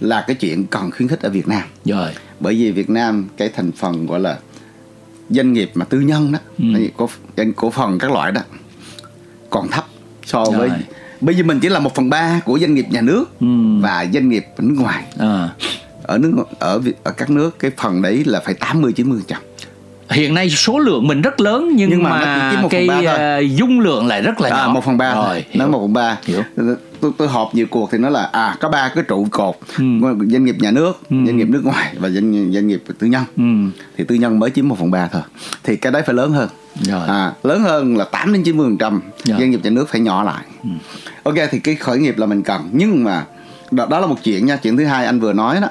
là 0.00 0.24
cái 0.26 0.36
chuyện 0.36 0.66
còn 0.66 0.90
khuyến 0.90 1.08
khích 1.08 1.20
ở 1.22 1.30
Việt 1.30 1.48
Nam. 1.48 1.62
Rồi. 1.84 2.08
Bởi 2.40 2.54
vì 2.54 2.72
Việt 2.72 2.90
Nam 2.90 3.28
cái 3.36 3.48
thành 3.56 3.72
phần 3.72 4.06
gọi 4.06 4.20
là 4.20 4.38
doanh 5.30 5.52
nghiệp 5.52 5.70
mà 5.74 5.84
tư 5.84 6.00
nhân 6.00 6.32
đó 6.32 6.38
Ừ. 6.58 6.64
cổ 6.96 7.08
cổ 7.56 7.70
phần 7.70 7.98
các 7.98 8.10
loại 8.10 8.32
đó 8.32 8.40
còn 9.50 9.68
thấp 9.68 9.84
so 10.26 10.44
với 10.44 10.68
Rồi. 10.68 10.78
bởi 11.20 11.34
vì 11.34 11.42
mình 11.42 11.60
chỉ 11.60 11.68
là 11.68 11.78
một 11.78 11.94
phần 11.94 12.10
ba 12.10 12.40
của 12.44 12.58
doanh 12.58 12.74
nghiệp 12.74 12.86
nhà 12.90 13.00
nước 13.00 13.24
Ừ. 13.40 13.46
và 13.80 14.06
doanh 14.12 14.28
nghiệp 14.28 14.46
nước 14.58 14.74
ngoài 14.78 15.04
à. 15.18 15.48
ở 16.02 16.18
nước 16.18 16.32
ở 16.58 16.80
ở 17.04 17.12
các 17.12 17.30
nước 17.30 17.58
cái 17.58 17.70
phần 17.76 18.02
đấy 18.02 18.22
là 18.26 18.40
phải 18.44 18.54
80 18.54 18.92
90 18.92 19.18
phần 19.18 19.26
trăm 19.26 19.42
hiện 20.10 20.34
nay 20.34 20.50
số 20.50 20.78
lượng 20.78 21.06
mình 21.08 21.22
rất 21.22 21.40
lớn 21.40 21.70
nhưng, 21.74 21.90
Nhưng 21.90 22.02
mà 22.02 22.10
mà, 22.10 22.52
nó 22.62 22.68
cái 22.68 22.88
ờ, 23.06 23.38
dung 23.38 23.80
lượng 23.80 24.06
lại 24.06 24.22
rất 24.22 24.40
là 24.40 24.48
à, 24.50 24.66
nhỏ. 24.66 24.72
một 24.72 24.84
phần 24.84 24.98
ba 24.98 25.14
rồi 25.14 25.44
nói 25.54 25.68
một 25.68 25.80
phần 25.80 25.92
ba. 25.92 26.18
Tôi 27.00 27.10
tôi 27.18 27.28
họp 27.28 27.54
nhiều 27.54 27.66
cuộc 27.70 27.90
thì 27.92 27.98
nó 27.98 28.08
là 28.08 28.28
à 28.32 28.56
có 28.60 28.68
ba 28.68 28.92
cái 28.94 29.04
trụ 29.08 29.26
cột. 29.30 29.54
Ừ. 29.78 29.84
doanh 30.32 30.44
nghiệp 30.44 30.56
nhà 30.58 30.70
nước 30.70 31.00
doanh 31.10 31.36
nghiệp 31.36 31.48
nước 31.48 31.64
ngoài 31.64 31.94
và 31.98 32.08
doanh 32.08 32.52
doanh 32.52 32.66
nghiệp 32.66 32.82
tư 32.98 33.06
nhân. 33.06 33.24
Ừ. 33.36 33.80
thì 33.96 34.04
tư 34.04 34.14
nhân 34.14 34.38
mới 34.38 34.50
chiếm 34.50 34.68
một 34.68 34.78
phần 34.78 34.90
ba 34.90 35.08
thôi. 35.12 35.22
Thì 35.64 35.76
cái 35.76 35.92
đấy 35.92 36.02
phải 36.06 36.14
lớn 36.14 36.32
hơn. 36.32 36.48
Rồi. 36.80 37.08
à, 37.08 37.32
lớn 37.42 37.60
hơn 37.62 37.96
là 37.96 38.04
8 38.04 38.32
đến 38.32 38.42
90 38.42 38.66
phần 38.66 38.78
trăm 38.78 39.00
Rồi. 39.24 39.38
doanh 39.38 39.50
nghiệp 39.50 39.60
nhà 39.64 39.70
nước 39.70 39.88
phải 39.88 40.00
nhỏ 40.00 40.22
lại. 40.22 40.44
Ok 41.22 41.34
thì 41.50 41.58
cái 41.58 41.74
khởi 41.74 41.98
nghiệp 41.98 42.18
là 42.18 42.26
mình 42.26 42.42
cần. 42.42 42.68
Nhưng 42.72 43.04
mà 43.04 43.24
đó, 43.70 43.86
đó 43.90 44.00
là 44.00 44.06
một 44.06 44.16
chuyện 44.24 44.46
nha. 44.46 44.56
Chuyện 44.56 44.76
thứ 44.76 44.84
hai 44.84 45.06
anh 45.06 45.20
vừa 45.20 45.32
nói 45.32 45.58
đó 45.60 45.68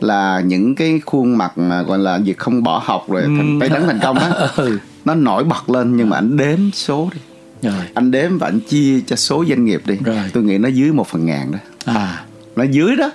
là 0.00 0.40
những 0.40 0.74
cái 0.74 1.00
khuôn 1.06 1.38
mặt 1.38 1.58
mà 1.58 1.82
gọi 1.82 1.98
là 1.98 2.18
việc 2.18 2.38
không 2.38 2.62
bỏ 2.62 2.82
học 2.84 3.04
rồi 3.08 3.22
thành 3.22 3.58
tay 3.60 3.68
trắng 3.68 3.82
thành 3.86 3.98
công 4.02 4.16
đó 4.16 4.28
Ừ. 4.56 4.78
nó 5.04 5.14
nổi 5.14 5.44
bật 5.44 5.70
lên 5.70 5.96
nhưng 5.96 6.10
mà 6.10 6.16
anh 6.16 6.36
đếm 6.36 6.58
số 6.72 7.10
đi. 7.14 7.20
Rồi. 7.62 7.82
Anh 7.94 8.10
đếm 8.10 8.38
và 8.38 8.46
anh 8.48 8.60
chia 8.60 9.00
cho 9.06 9.16
số 9.16 9.44
doanh 9.48 9.64
nghiệp 9.64 9.82
đi. 9.86 9.94
Rồi. 10.04 10.16
tôi 10.32 10.42
nghĩ 10.42 10.58
nó 10.58 10.68
dưới 10.68 10.92
một 10.92 11.06
phần 11.08 11.26
ngàn 11.26 11.52
đó. 11.52 11.58
À. 11.84 12.24
Nó 12.56 12.64
dưới 12.64 12.96
đó 12.96 13.10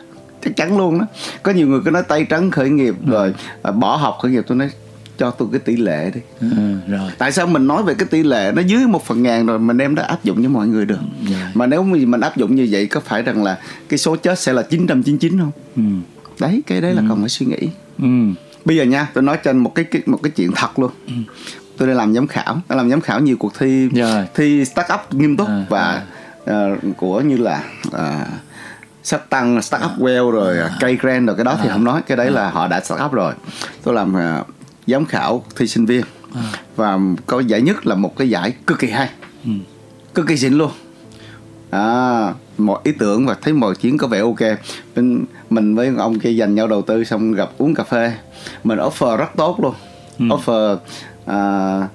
chắc 0.46 0.56
chắn 0.56 0.78
luôn 0.78 1.00
đó. 1.00 1.06
Có 1.44 1.52
nhiều 1.52 1.68
người 1.68 1.80
cứ 1.86 1.92
nói 1.92 2.04
tay 2.08 2.26
trắng 2.30 2.52
khởi 2.52 2.70
nghiệp 2.70 2.96
rồi 3.08 3.34
à, 3.64 3.72
bỏ 3.72 3.96
học 3.96 4.18
khởi 4.22 4.32
nghiệp 4.32 4.44
tôi 4.48 4.58
nói 4.58 4.70
cho 5.18 5.32
tôi 5.32 5.48
cái 5.52 5.60
tỷ 5.60 5.76
lệ 5.78 6.12
đi. 6.16 6.22
Ừ, 6.42 6.48
rồi. 6.88 7.12
Tại 7.18 7.32
sao 7.32 7.48
mình 7.48 7.68
nói 7.68 7.84
về 7.84 7.94
cái 7.94 8.08
tỷ 8.12 8.24
lệ? 8.24 8.52
Nó 8.56 8.62
dưới 8.62 8.88
một 8.88 9.06
phần 9.06 9.24
ngàn 9.24 9.46
rồi 9.46 9.60
mình 9.60 9.78
đem 9.78 9.96
đó 9.96 10.04
áp 10.04 10.24
dụng 10.24 10.44
cho 10.44 10.50
mọi 10.50 10.68
người 10.68 10.86
được. 10.86 11.00
Rồi. 11.30 11.40
mà 11.54 11.66
nếu 11.68 11.84
mình 11.84 12.22
áp 12.22 12.38
dụng 12.38 12.56
như 12.56 12.68
vậy 12.72 12.88
có 12.88 13.00
phải 13.00 13.22
rằng 13.22 13.44
là 13.44 13.58
cái 13.90 13.98
số 13.98 14.16
chết 14.16 14.40
sẽ 14.40 14.54
là 14.54 14.62
999 14.62 15.40
không? 15.40 15.52
Ừ. 15.76 15.82
đấy 16.40 16.64
cái 16.68 16.82
đấy 16.82 16.94
là 16.94 17.04
còn 17.10 17.20
phải 17.20 17.30
suy 17.30 17.46
nghĩ. 17.46 17.70
Ừ. 18.00 18.06
bây 18.66 18.78
giờ 18.78 18.84
nha 18.84 19.08
tôi 19.14 19.24
nói 19.24 19.38
anh 19.44 19.58
một 19.58 19.76
cái, 19.76 19.86
cái 19.86 20.02
một 20.06 20.20
cái 20.24 20.32
chuyện 20.36 20.52
thật 20.56 20.80
luôn. 20.80 20.92
Tôi 21.78 21.88
đã 21.88 21.94
làm 21.94 22.14
giám 22.14 22.28
khảo 22.28 22.62
đã 22.70 22.76
làm 22.76 22.90
giám 22.90 23.02
khảo 23.02 23.20
nhiều 23.20 23.38
cuộc 23.40 23.54
thi 23.60 23.90
Rồi. 23.90 24.28
thi 24.36 24.66
start 24.66 24.88
up 24.94 25.14
nghiêm 25.14 25.38
túc 25.38 25.48
À, 25.48 25.66
và 25.70 26.04
ờ, 26.46 26.78
của 26.98 27.22
như 27.22 27.38
là 27.38 27.64
uh, 27.88 28.28
Shark 29.04 29.30
Tăng, 29.30 29.62
Start 29.62 29.84
Up 29.86 29.92
Well 30.00 30.32
rồi 30.32 30.58
uh, 30.66 30.72
Cây 30.80 30.98
Grand 31.02 31.28
rồi 31.28 31.36
cái 31.36 31.46
đó 31.46 31.58
thì 31.64 31.70
không 31.70 31.84
nói. 31.84 32.02
Cái 32.08 32.18
đấy 32.18 32.32
là 32.32 32.50
họ 32.50 32.68
đã 32.68 32.80
start 32.80 33.02
up 33.06 33.12
rồi. 33.12 33.34
Tôi 33.84 33.94
làm 33.94 34.14
ờ, 34.14 34.44
giám 34.88 35.06
khảo 35.06 35.44
thi 35.56 35.68
sinh 35.68 35.86
viên. 35.86 36.04
Và 36.76 37.00
có 37.26 37.40
giải 37.40 37.62
nhất 37.62 37.88
là 37.88 37.96
một 37.96 38.18
cái 38.18 38.30
giải 38.30 38.54
cực 38.68 38.80
kỳ 38.80 38.90
hay. 38.90 39.10
Cực 40.14 40.28
kỳ 40.28 40.38
xịn 40.38 40.54
luôn. 40.54 40.72
À 41.70 42.34
một 42.58 42.84
ý 42.84 42.92
tưởng 42.92 43.26
và 43.26 43.36
thấy 43.42 43.54
mọi 43.54 43.76
chuyện 43.76 43.98
có 43.98 44.08
vẻ 44.08 44.20
ok. 44.20 44.40
Mình, 44.96 45.26
mình 45.54 45.76
với 45.76 45.94
ông 45.98 46.20
kia 46.20 46.30
dành 46.30 46.56
nhau 46.56 46.68
đầu 46.68 46.82
tư 46.82 47.04
xong 47.04 47.32
gặp 47.34 47.50
uống 47.58 47.76
cà 47.76 47.84
phê. 47.84 48.14
Mình 48.64 48.78
offer 48.80 49.18
rất 49.18 49.30
tốt 49.36 49.60
luôn. 49.62 49.74
Offer 50.20 50.78
à, 51.26 51.88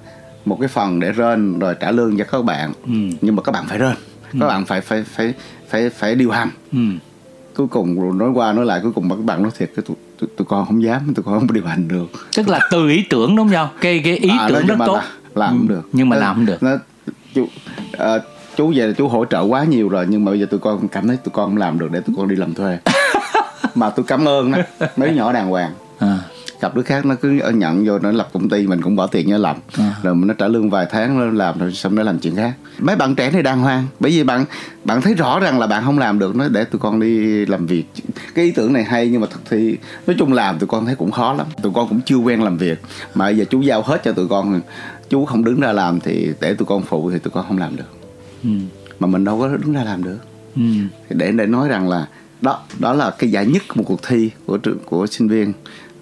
một 0.45 0.57
cái 0.59 0.67
phần 0.67 0.99
để 0.99 1.11
rên 1.11 1.59
rồi 1.59 1.75
trả 1.79 1.91
lương 1.91 2.17
cho 2.17 2.23
các 2.31 2.45
bạn. 2.45 2.73
Nhưng 3.21 3.35
mà 3.35 3.41
các 3.43 3.51
bạn 3.51 3.65
phải 3.67 3.77
rên. 3.77 3.93
Các 4.39 4.47
bạn 4.47 4.65
phải 4.65 4.81
phải 4.81 5.03
phải 5.03 5.33
phải 5.69 5.89
phải 5.89 6.15
điều 6.15 6.31
hành. 6.31 6.49
Ừ. 6.71 6.77
cuối 7.55 7.67
cùng 7.67 8.17
nói 8.17 8.29
qua 8.33 8.53
nói 8.53 8.65
lại 8.65 8.79
cuối 8.83 8.91
cùng 8.91 9.09
các 9.09 9.19
bạn 9.25 9.43
nói 9.43 9.51
thiệt 9.57 9.71
cái 9.75 9.83
tụi, 9.87 9.95
tụi, 10.19 10.29
tụi 10.37 10.45
con 10.45 10.65
không 10.65 10.83
dám 10.83 11.13
tụi 11.13 11.23
con 11.23 11.39
không 11.39 11.53
điều 11.53 11.65
hành 11.65 11.87
được. 11.87 12.05
Tức 12.35 12.47
là 12.47 12.59
từ 12.71 12.89
ý 12.89 13.03
tưởng 13.09 13.35
đúng 13.35 13.49
không 13.49 13.67
cái 13.81 14.01
cái 14.03 14.17
ý 14.17 14.29
À, 14.39 14.49
tưởng 14.49 14.65
rất 14.67 14.75
tốt. 14.85 14.93
là- 14.95 15.07
làm 15.35 15.49
không 15.57 15.67
được. 15.67 15.81
Nhưng 15.93 16.09
mà 16.09 16.15
Nó- 16.15 16.21
làm 16.21 16.35
không 16.35 16.45
được. 16.45 16.63
Nó, 16.63 16.71
chú 17.35 17.47
ờ, 17.97 18.21
chú 18.57 18.71
về 18.75 18.87
là 18.87 18.93
chú 18.97 19.07
hỗ 19.07 19.25
trợ 19.25 19.41
quá 19.41 19.63
nhiều 19.63 19.89
rồi 19.89 20.05
nhưng 20.09 20.25
mà 20.25 20.31
bây 20.31 20.39
giờ 20.39 20.45
tụi 20.45 20.59
con 20.59 20.87
cảm 20.87 21.07
thấy 21.07 21.17
tụi 21.17 21.31
con 21.33 21.49
không 21.49 21.57
làm 21.57 21.79
được 21.79 21.91
để 21.91 21.99
tụi 21.99 22.15
con 22.17 22.27
đi 22.27 22.35
làm 22.35 22.53
thuê 22.53 22.77
mà 23.79 23.89
tôi 23.89 24.05
cảm 24.07 24.27
ơn 24.27 24.51
đó 24.51 24.57
mấy 24.97 25.13
nhỏ 25.13 25.33
đàng 25.33 25.49
hoàng 25.49 25.73
à. 25.99 26.19
gặp 26.61 26.75
đứa 26.75 26.81
khác 26.81 27.05
nó 27.05 27.15
cứ 27.15 27.29
nhận 27.53 27.85
vô 27.85 27.99
nó 27.99 28.11
lập 28.11 28.29
công 28.33 28.49
ty 28.49 28.67
mình 28.67 28.81
cũng 28.81 28.95
bỏ 28.95 29.07
tiền 29.07 29.29
nó 29.29 29.37
làm 29.37 29.55
à. 29.77 29.95
rồi 30.03 30.15
nó 30.15 30.33
trả 30.33 30.47
lương 30.47 30.69
vài 30.69 30.87
tháng 30.89 31.19
nó 31.19 31.25
làm 31.25 31.59
rồi 31.59 31.73
xong 31.73 31.95
nó 31.95 32.03
làm 32.03 32.19
chuyện 32.19 32.35
khác 32.35 32.53
mấy 32.79 32.95
bạn 32.95 33.15
trẻ 33.15 33.31
này 33.31 33.43
đàng 33.43 33.59
hoàng 33.59 33.87
bởi 33.99 34.11
vì 34.11 34.23
bạn 34.23 34.45
bạn 34.83 35.01
thấy 35.01 35.13
rõ 35.13 35.39
rằng 35.39 35.59
là 35.59 35.67
bạn 35.67 35.83
không 35.85 35.99
làm 35.99 36.19
được 36.19 36.35
nó 36.35 36.47
để 36.47 36.63
tụi 36.63 36.79
con 36.79 36.99
đi 36.99 37.45
làm 37.45 37.65
việc 37.65 37.85
cái 38.35 38.45
ý 38.45 38.51
tưởng 38.51 38.73
này 38.73 38.83
hay 38.83 39.09
nhưng 39.09 39.21
mà 39.21 39.27
thực 39.31 39.41
thi 39.49 39.77
nói 40.07 40.15
chung 40.19 40.33
làm 40.33 40.59
tụi 40.59 40.67
con 40.67 40.85
thấy 40.85 40.95
cũng 40.95 41.11
khó 41.11 41.33
lắm 41.33 41.47
tụi 41.63 41.71
con 41.75 41.89
cũng 41.89 42.01
chưa 42.05 42.17
quen 42.17 42.43
làm 42.43 42.57
việc 42.57 42.81
mà 43.15 43.29
giờ 43.29 43.45
chú 43.49 43.61
giao 43.61 43.81
hết 43.81 44.01
cho 44.03 44.11
tụi 44.11 44.27
con 44.27 44.61
chú 45.09 45.25
không 45.25 45.43
đứng 45.43 45.59
ra 45.59 45.71
làm 45.71 45.99
thì 45.99 46.33
để 46.41 46.53
tụi 46.53 46.65
con 46.65 46.83
phụ 46.83 47.11
thì 47.11 47.19
tụi 47.19 47.31
con 47.31 47.45
không 47.47 47.57
làm 47.57 47.75
được 47.75 47.97
ừ. 48.43 48.49
mà 48.99 49.07
mình 49.07 49.23
đâu 49.23 49.39
có 49.39 49.47
đứng 49.47 49.73
ra 49.73 49.83
làm 49.83 50.03
được 50.03 50.17
ừ. 50.55 50.61
để 51.09 51.31
để 51.31 51.45
nói 51.45 51.67
rằng 51.69 51.89
là 51.89 52.07
đó 52.41 52.61
đó 52.79 52.93
là 52.93 53.11
cái 53.11 53.31
giải 53.31 53.45
nhất 53.45 53.63
của 53.67 53.73
một 53.75 53.83
cuộc 53.87 54.03
thi 54.07 54.31
của 54.45 54.57
của 54.85 55.07
sinh 55.07 55.27
viên 55.27 55.53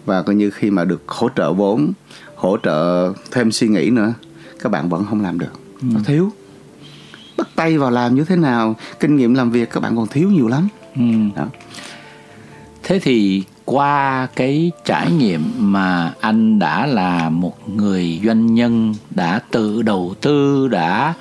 và 0.05 0.21
coi 0.21 0.35
như 0.35 0.49
khi 0.49 0.71
mà 0.71 0.85
được 0.85 1.03
hỗ 1.07 1.29
trợ 1.35 1.53
vốn 1.53 1.93
hỗ 2.35 2.57
trợ 2.63 3.13
thêm 3.31 3.51
suy 3.51 3.67
nghĩ 3.67 3.89
nữa 3.89 4.13
các 4.59 4.71
bạn 4.71 4.89
vẫn 4.89 5.05
không 5.09 5.21
làm 5.21 5.39
được 5.39 5.51
ừ. 5.81 5.87
nó 5.93 5.99
thiếu 6.05 6.31
bắt 7.37 7.47
tay 7.55 7.77
vào 7.77 7.91
làm 7.91 8.15
như 8.15 8.23
thế 8.23 8.35
nào 8.35 8.75
kinh 8.99 9.15
nghiệm 9.15 9.33
làm 9.33 9.51
việc 9.51 9.69
các 9.69 9.79
bạn 9.79 9.95
còn 9.95 10.07
thiếu 10.07 10.29
nhiều 10.29 10.47
lắm 10.47 10.67
ừ. 10.95 11.01
đó. 11.35 11.45
thế 12.83 12.99
thì 12.99 13.43
qua 13.65 14.27
cái 14.35 14.71
trải 14.85 15.11
nghiệm 15.11 15.43
mà 15.57 16.13
anh 16.21 16.59
đã 16.59 16.85
là 16.85 17.29
một 17.29 17.69
người 17.69 18.21
doanh 18.25 18.53
nhân 18.53 18.95
đã 19.09 19.39
tự 19.51 19.81
đầu 19.81 20.15
tư 20.21 20.67
đã 20.67 21.13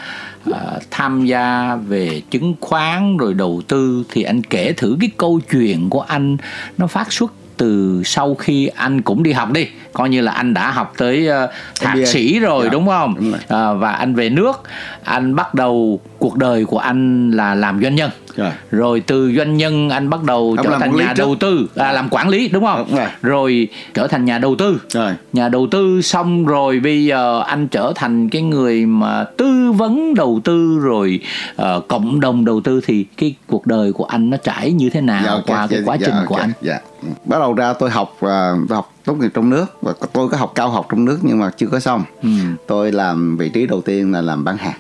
uh, 0.51 0.57
tham 0.91 1.27
gia 1.27 1.77
về 1.77 2.23
chứng 2.31 2.55
khoán 2.61 3.17
rồi 3.17 3.35
đầu 3.35 3.63
tư 3.69 4.05
thì 4.11 4.23
anh 4.23 4.43
kể 4.43 4.73
thử 4.73 4.97
cái 5.01 5.11
câu 5.17 5.41
chuyện 5.51 5.91
của 5.91 6.01
anh 6.01 6.37
nó 6.79 6.87
phát 6.87 7.13
xuất 7.13 7.33
từ 7.57 8.03
sau 8.05 8.35
khi 8.35 8.67
anh 8.67 9.03
cũng 9.03 9.23
đi 9.23 9.33
học 9.33 9.53
đi 9.53 9.69
coi 9.93 10.09
như 10.09 10.21
là 10.21 10.33
anh 10.33 10.55
đã 10.55 10.71
học 10.71 10.95
tới 10.97 11.29
uh, 11.29 11.51
thạc 11.81 11.97
MBA. 11.97 12.07
sĩ 12.07 12.41
rồi 12.41 12.65
dạ, 12.65 12.71
đúng 12.71 12.87
không 12.87 13.15
đúng 13.17 13.33
rồi. 13.33 13.73
Uh, 13.75 13.81
và 13.81 13.93
anh 13.93 14.15
về 14.15 14.31
nước 14.31 14.63
anh 15.05 15.35
bắt 15.35 15.55
đầu 15.55 16.01
cuộc 16.19 16.37
đời 16.37 16.65
của 16.65 16.79
anh 16.79 17.31
là 17.31 17.55
làm 17.55 17.83
doanh 17.83 17.95
nhân 17.95 18.11
rồi, 18.37 18.53
rồi 18.71 19.01
từ 19.01 19.33
doanh 19.37 19.57
nhân 19.57 19.91
anh 19.91 20.11
bắt 20.11 20.23
đầu 20.23 20.55
Ông 20.59 20.67
trở 20.67 20.79
thành 20.79 20.97
nhà 20.97 21.15
đầu 21.17 21.35
tư. 21.35 21.69
À, 21.77 21.93
làm 21.93 22.09
quản 22.11 22.29
lý 22.29 22.49
đúng 22.49 22.65
không? 22.65 22.87
Đúng 22.89 22.99
rồi. 22.99 23.09
rồi 23.23 23.69
trở 23.95 24.07
thành 24.07 24.25
nhà 24.25 24.39
đầu 24.39 24.57
tư. 24.57 24.81
Rồi. 24.91 25.13
nhà 25.33 25.49
đầu 25.49 25.67
tư 25.71 26.03
xong 26.03 26.47
rồi 26.47 26.81
bây 26.81 27.05
giờ 27.05 27.43
anh 27.47 27.69
trở 27.69 27.93
thành 27.95 28.29
cái 28.29 28.43
người 28.43 28.87
mà 28.87 29.25
tư 29.25 29.73
vấn 29.73 30.15
đầu 30.15 30.41
tư 30.45 30.79
rồi 30.83 31.21
uh, 31.63 31.89
cộng 31.89 32.21
đồng 32.21 32.45
đầu 32.45 32.61
tư 32.61 32.81
thì 32.87 33.07
cái 33.17 33.35
cuộc 33.47 33.67
đời 33.67 33.93
của 33.93 34.05
anh 34.05 34.31
nó 34.31 34.37
trải 34.37 34.73
như 34.73 34.91
thế 34.91 35.01
nào 35.01 35.23
dạ, 35.25 35.43
qua 35.47 35.67
cái 35.67 35.79
dạ, 35.79 35.85
quá 35.87 35.97
dạ, 36.01 36.07
trình 36.07 36.15
dạ, 36.19 36.25
của 36.27 36.35
okay, 36.35 36.49
anh? 36.49 36.53
Dạ. 36.63 36.81
bắt 37.25 37.39
đầu 37.39 37.55
ra 37.55 37.73
tôi 37.73 37.91
học 37.91 38.13
uh, 38.13 38.31
tôi 38.69 38.77
học 38.77 38.93
tốt 39.05 39.15
nghiệp 39.15 39.31
trong 39.35 39.51
nước 39.51 39.67
và 39.83 39.93
tôi 40.13 40.29
có 40.29 40.37
học 40.37 40.53
cao 40.55 40.71
học 40.71 40.87
trong 40.91 41.05
nước 41.05 41.19
nhưng 41.23 41.39
mà 41.39 41.51
chưa 41.57 41.67
có 41.67 41.81
xong. 41.81 42.05
Ừ. 42.23 42.29
tôi 42.67 42.93
làm 42.93 43.37
vị 43.37 43.49
trí 43.49 43.67
đầu 43.67 43.81
tiên 43.81 44.13
là 44.13 44.21
làm 44.21 44.45
bán 44.45 44.57
hàng 44.57 44.75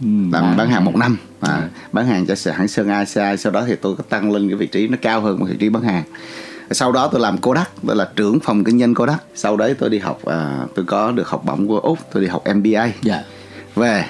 ừ, 0.00 0.06
làm 0.32 0.56
bán, 0.56 0.70
hàng 0.70 0.84
một 0.84 0.96
năm 0.96 1.16
ừ. 1.40 1.48
bán 1.92 2.06
hàng 2.06 2.26
cho 2.26 2.52
hãng 2.52 2.68
Sơn 2.68 2.88
ICI 2.88 3.36
sau 3.38 3.52
đó 3.52 3.64
thì 3.66 3.76
tôi 3.82 3.96
có 3.96 4.04
tăng 4.08 4.32
lên 4.32 4.48
cái 4.48 4.56
vị 4.56 4.66
trí 4.66 4.88
nó 4.88 4.96
cao 5.02 5.20
hơn 5.20 5.38
một 5.38 5.46
vị 5.50 5.56
trí 5.58 5.68
bán 5.68 5.82
hàng 5.82 6.02
sau 6.70 6.92
đó 6.92 7.08
tôi 7.12 7.20
làm 7.20 7.38
Kodak 7.38 7.70
tôi 7.86 7.96
là 7.96 8.08
trưởng 8.16 8.40
phòng 8.40 8.64
kinh 8.64 8.78
doanh 8.78 8.94
Kodak 8.94 9.22
sau 9.34 9.56
đấy 9.56 9.74
tôi 9.78 9.90
đi 9.90 9.98
học 9.98 10.24
à, 10.24 10.66
tôi 10.74 10.84
có 10.84 11.12
được 11.12 11.28
học 11.28 11.44
bổng 11.44 11.68
của 11.68 11.78
úc 11.78 11.98
tôi 12.12 12.22
đi 12.22 12.28
học 12.28 12.44
MBA 12.54 12.80
yeah. 12.80 12.94
Dạ. 13.02 13.22
về 13.76 14.04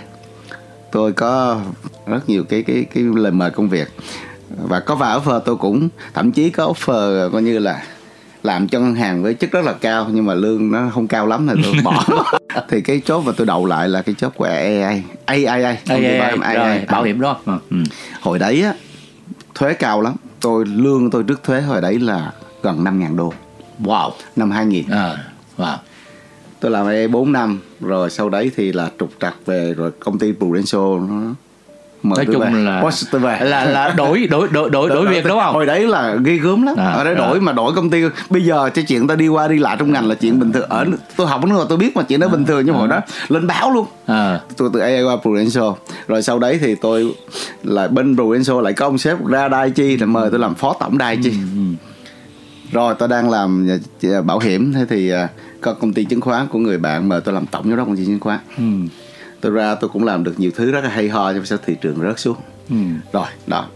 tôi 0.93 1.13
có 1.13 1.61
rất 2.07 2.29
nhiều 2.29 2.45
cái 2.45 2.63
cái 2.63 2.87
cái 2.95 3.05
lời 3.17 3.33
mời 3.33 3.51
công 3.51 3.69
việc 3.69 3.89
và 4.63 4.81
có 4.81 4.95
vài 4.95 5.19
offer 5.19 5.41
tôi 5.41 5.57
cũng 5.57 5.89
thậm 6.15 6.33
chí 6.33 6.51
có 6.51 6.73
offer 6.73 7.31
coi 7.31 7.43
như 7.43 7.59
là 7.59 7.83
làm 8.43 8.69
cho 8.69 8.81
ngân 8.81 8.95
hàng 8.95 9.23
với 9.23 9.35
chức 9.35 9.51
rất 9.53 9.65
là 9.65 9.73
cao 9.73 10.09
nhưng 10.13 10.27
mà 10.27 10.35
lương 10.35 10.71
nó 10.71 10.91
không 10.95 11.07
cao 11.07 11.27
lắm 11.27 11.49
thì 11.49 11.63
tôi 11.65 11.75
bỏ 11.85 12.05
thì 12.69 12.81
cái 12.81 13.01
chốt 13.05 13.21
mà 13.21 13.33
tôi 13.37 13.47
đậu 13.47 13.67
lại 13.67 13.89
là 13.89 14.03
cái 14.03 14.15
chốt 14.19 14.33
của 14.37 14.45
AI 14.45 15.03
AI 15.25 15.45
AI 15.45 15.77
AI, 15.87 16.85
bảo 16.89 17.03
hiểm 17.03 17.21
đó. 17.21 17.41
Ừ. 17.47 17.77
hồi 18.21 18.39
đấy 18.39 18.63
á 18.63 18.75
thuế 19.55 19.75
cao 19.75 20.01
lắm. 20.03 20.15
Tôi 20.41 20.65
lương 20.67 21.11
tôi 21.11 21.23
trước 21.23 21.43
thuế 21.45 21.61
hồi 21.61 21.81
đấy 21.81 21.99
là 21.99 22.33
gần 22.63 22.85
5 22.85 23.01
ngàn 23.01 23.17
đô. 23.17 23.33
Wow. 23.83 24.11
Năm 24.37 24.51
2000 24.51 24.85
à, 24.91 25.17
wow. 25.57 25.77
Tôi 26.61 26.71
làm 26.71 26.87
AI 26.87 27.09
4 27.09 27.33
năm 27.33 27.61
rồi 27.81 28.11
sau 28.11 28.29
đấy 28.29 28.51
thì 28.57 28.73
là 28.73 28.91
trục 28.99 29.11
trặc 29.21 29.37
về 29.47 29.75
rồi 29.77 29.91
công 30.01 30.19
ty 30.19 30.33
Prudential 30.33 30.81
nó 31.09 31.35
Mở 32.03 32.17
nói 32.17 32.27
chung 32.27 32.41
về. 32.43 32.51
là 32.51 32.83
về. 33.13 33.39
là 33.41 33.65
là 33.65 33.95
đổi 33.97 34.27
đổi 34.27 34.49
đổi 34.49 34.71
đổi 34.71 34.89
đổi 34.89 35.07
việc 35.07 35.25
đúng 35.27 35.41
không? 35.41 35.55
Hồi 35.55 35.67
đấy 35.67 35.87
là 35.87 36.17
ghê 36.25 36.37
gớm 36.37 36.63
lắm. 36.63 36.75
À, 36.79 36.91
ở 36.91 37.05
đấy 37.05 37.15
đổi 37.15 37.41
mà 37.41 37.53
đổi 37.53 37.73
công 37.75 37.91
ty. 37.91 38.03
Bây 38.31 38.45
giờ 38.45 38.71
cái 38.75 38.85
chuyện 38.89 39.07
ta 39.07 39.15
đi 39.15 39.29
qua 39.29 39.49
đi 39.49 39.59
lại 39.59 39.77
trong 39.79 39.93
ngành 39.93 40.07
là 40.07 40.15
chuyện 40.15 40.41
bình 40.41 40.53
thường. 40.53 40.69
Ở 40.69 40.85
tôi 41.17 41.27
học 41.27 41.45
nữa 41.45 41.67
tôi 41.69 41.79
biết 41.79 41.97
mà 41.97 42.03
chuyện 42.03 42.21
đó 42.21 42.27
à, 42.27 42.31
bình 42.31 42.45
thường 42.45 42.63
nhưng 42.67 42.75
mà 42.75 42.79
hồi 42.79 42.89
đó. 42.89 43.01
Lên 43.29 43.47
báo 43.47 43.71
luôn. 43.71 43.87
À. 44.07 44.41
tôi 44.57 44.71
từ 44.73 44.81
AI 44.81 45.03
qua 45.03 45.17
Prudential. 45.17 45.71
Rồi 46.09 46.23
sau 46.23 46.39
đấy 46.39 46.59
thì 46.61 46.75
tôi 46.75 47.15
là 47.63 47.89
bên 47.89 48.17
Prudential 48.17 48.63
lại 48.63 48.73
có 48.73 48.87
ông 48.87 48.99
sếp 48.99 49.27
ra 49.27 49.49
Đai 49.49 49.71
Chi 49.71 49.97
là 49.97 50.07
mời 50.07 50.31
tôi 50.31 50.39
làm 50.39 50.55
phó 50.55 50.77
tổng 50.81 50.99
Đai 50.99 51.17
Chi. 51.17 51.31
Ừ, 51.31 51.37
ừ. 51.55 51.75
rồi 52.73 52.95
tôi 52.99 53.09
đang 53.09 53.31
làm 53.31 53.69
bảo 54.25 54.39
hiểm. 54.39 54.73
Thế 54.73 54.87
thì 54.91 55.11
à, 55.11 55.29
có 55.61 55.75
công 55.75 55.93
ty 55.93 56.05
chứng 56.05 56.21
khoán 56.21 56.47
của 56.49 56.59
người 56.59 56.79
bạn 56.79 57.09
mời 57.09 57.21
tôi 57.21 57.35
làm 57.35 57.47
tổng 57.47 57.65
giám 57.69 57.77
đốc 57.77 57.87
công 57.87 57.97
ty 57.97 58.05
chứng 58.05 58.21
khoán. 58.21 58.39
Ừ 58.59 58.65
tôi 59.41 59.53
ra 59.53 59.75
tôi 59.75 59.91
cũng 59.91 60.05
làm 60.05 60.25
được 60.25 60.41
nhiều 60.41 60.51
thứ 60.57 60.71
rất 60.71 60.85
là 60.85 60.91
hay 60.91 61.09
ho 61.09 61.31
nhưng 61.35 61.45
sao 61.45 61.59
thị 61.67 61.77
trường 61.81 62.01
rớt 62.03 62.19
xuống? 62.19 62.37
Ừ. 62.71 62.77
rồi 63.13 63.27
đó. 63.47 63.67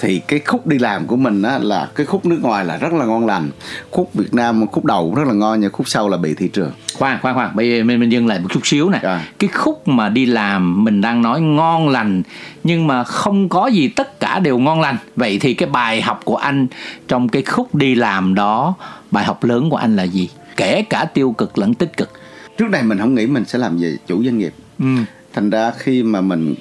Thì 0.00 0.18
cái 0.18 0.40
khúc 0.40 0.66
đi 0.66 0.78
làm 0.78 1.06
của 1.06 1.16
mình 1.16 1.42
á 1.42 1.58
là 1.58 1.88
cái 1.94 2.06
khúc 2.06 2.26
nước 2.26 2.38
ngoài 2.42 2.64
là 2.64 2.76
rất 2.76 2.92
là 2.92 3.04
ngon 3.04 3.26
lành. 3.26 3.50
Khúc 3.90 4.14
Việt 4.14 4.34
Nam 4.34 4.66
khúc 4.66 4.84
đầu 4.84 5.02
cũng 5.02 5.14
rất 5.14 5.28
là 5.28 5.34
ngon 5.34 5.60
nhưng 5.60 5.72
khúc 5.72 5.88
sau 5.88 6.08
là 6.08 6.16
bị 6.16 6.34
thị 6.34 6.48
trường. 6.48 6.72
Khoan 6.94 7.18
khoan 7.22 7.34
khoan. 7.34 7.56
Bây 7.56 7.70
giờ 7.70 7.84
mình, 7.84 8.00
mình 8.00 8.12
dừng 8.12 8.26
lại 8.26 8.38
một 8.38 8.48
chút 8.52 8.66
xíu 8.66 8.90
nè. 8.90 8.98
À. 9.02 9.24
cái 9.38 9.48
khúc 9.48 9.88
mà 9.88 10.08
đi 10.08 10.26
làm 10.26 10.84
mình 10.84 11.00
đang 11.00 11.22
nói 11.22 11.40
ngon 11.40 11.88
lành 11.88 12.22
nhưng 12.64 12.86
mà 12.86 13.04
không 13.04 13.48
có 13.48 13.66
gì 13.66 13.88
tất 13.88 14.20
cả 14.20 14.38
đều 14.38 14.58
ngon 14.58 14.80
lành. 14.80 14.96
Vậy 15.16 15.38
thì 15.38 15.54
cái 15.54 15.68
bài 15.68 16.02
học 16.02 16.20
của 16.24 16.36
anh 16.36 16.66
trong 17.08 17.28
cái 17.28 17.42
khúc 17.42 17.74
đi 17.74 17.94
làm 17.94 18.34
đó 18.34 18.74
bài 19.10 19.24
học 19.24 19.44
lớn 19.44 19.70
của 19.70 19.76
anh 19.76 19.96
là 19.96 20.02
gì? 20.02 20.28
Kể 20.56 20.82
cả 20.90 21.04
tiêu 21.04 21.32
cực 21.32 21.58
lẫn 21.58 21.74
tích 21.74 21.96
cực. 21.96 22.10
Trước 22.58 22.70
đây 22.70 22.82
mình 22.82 22.98
không 22.98 23.14
nghĩ 23.14 23.26
mình 23.26 23.44
sẽ 23.44 23.58
làm 23.58 23.78
gì 23.78 23.96
chủ 24.06 24.24
doanh 24.24 24.38
nghiệp 24.38 24.54
ừ. 24.78 24.86
thành 25.32 25.50
ra 25.50 25.72
khi 25.78 26.02
mà 26.02 26.20
mình 26.20 26.54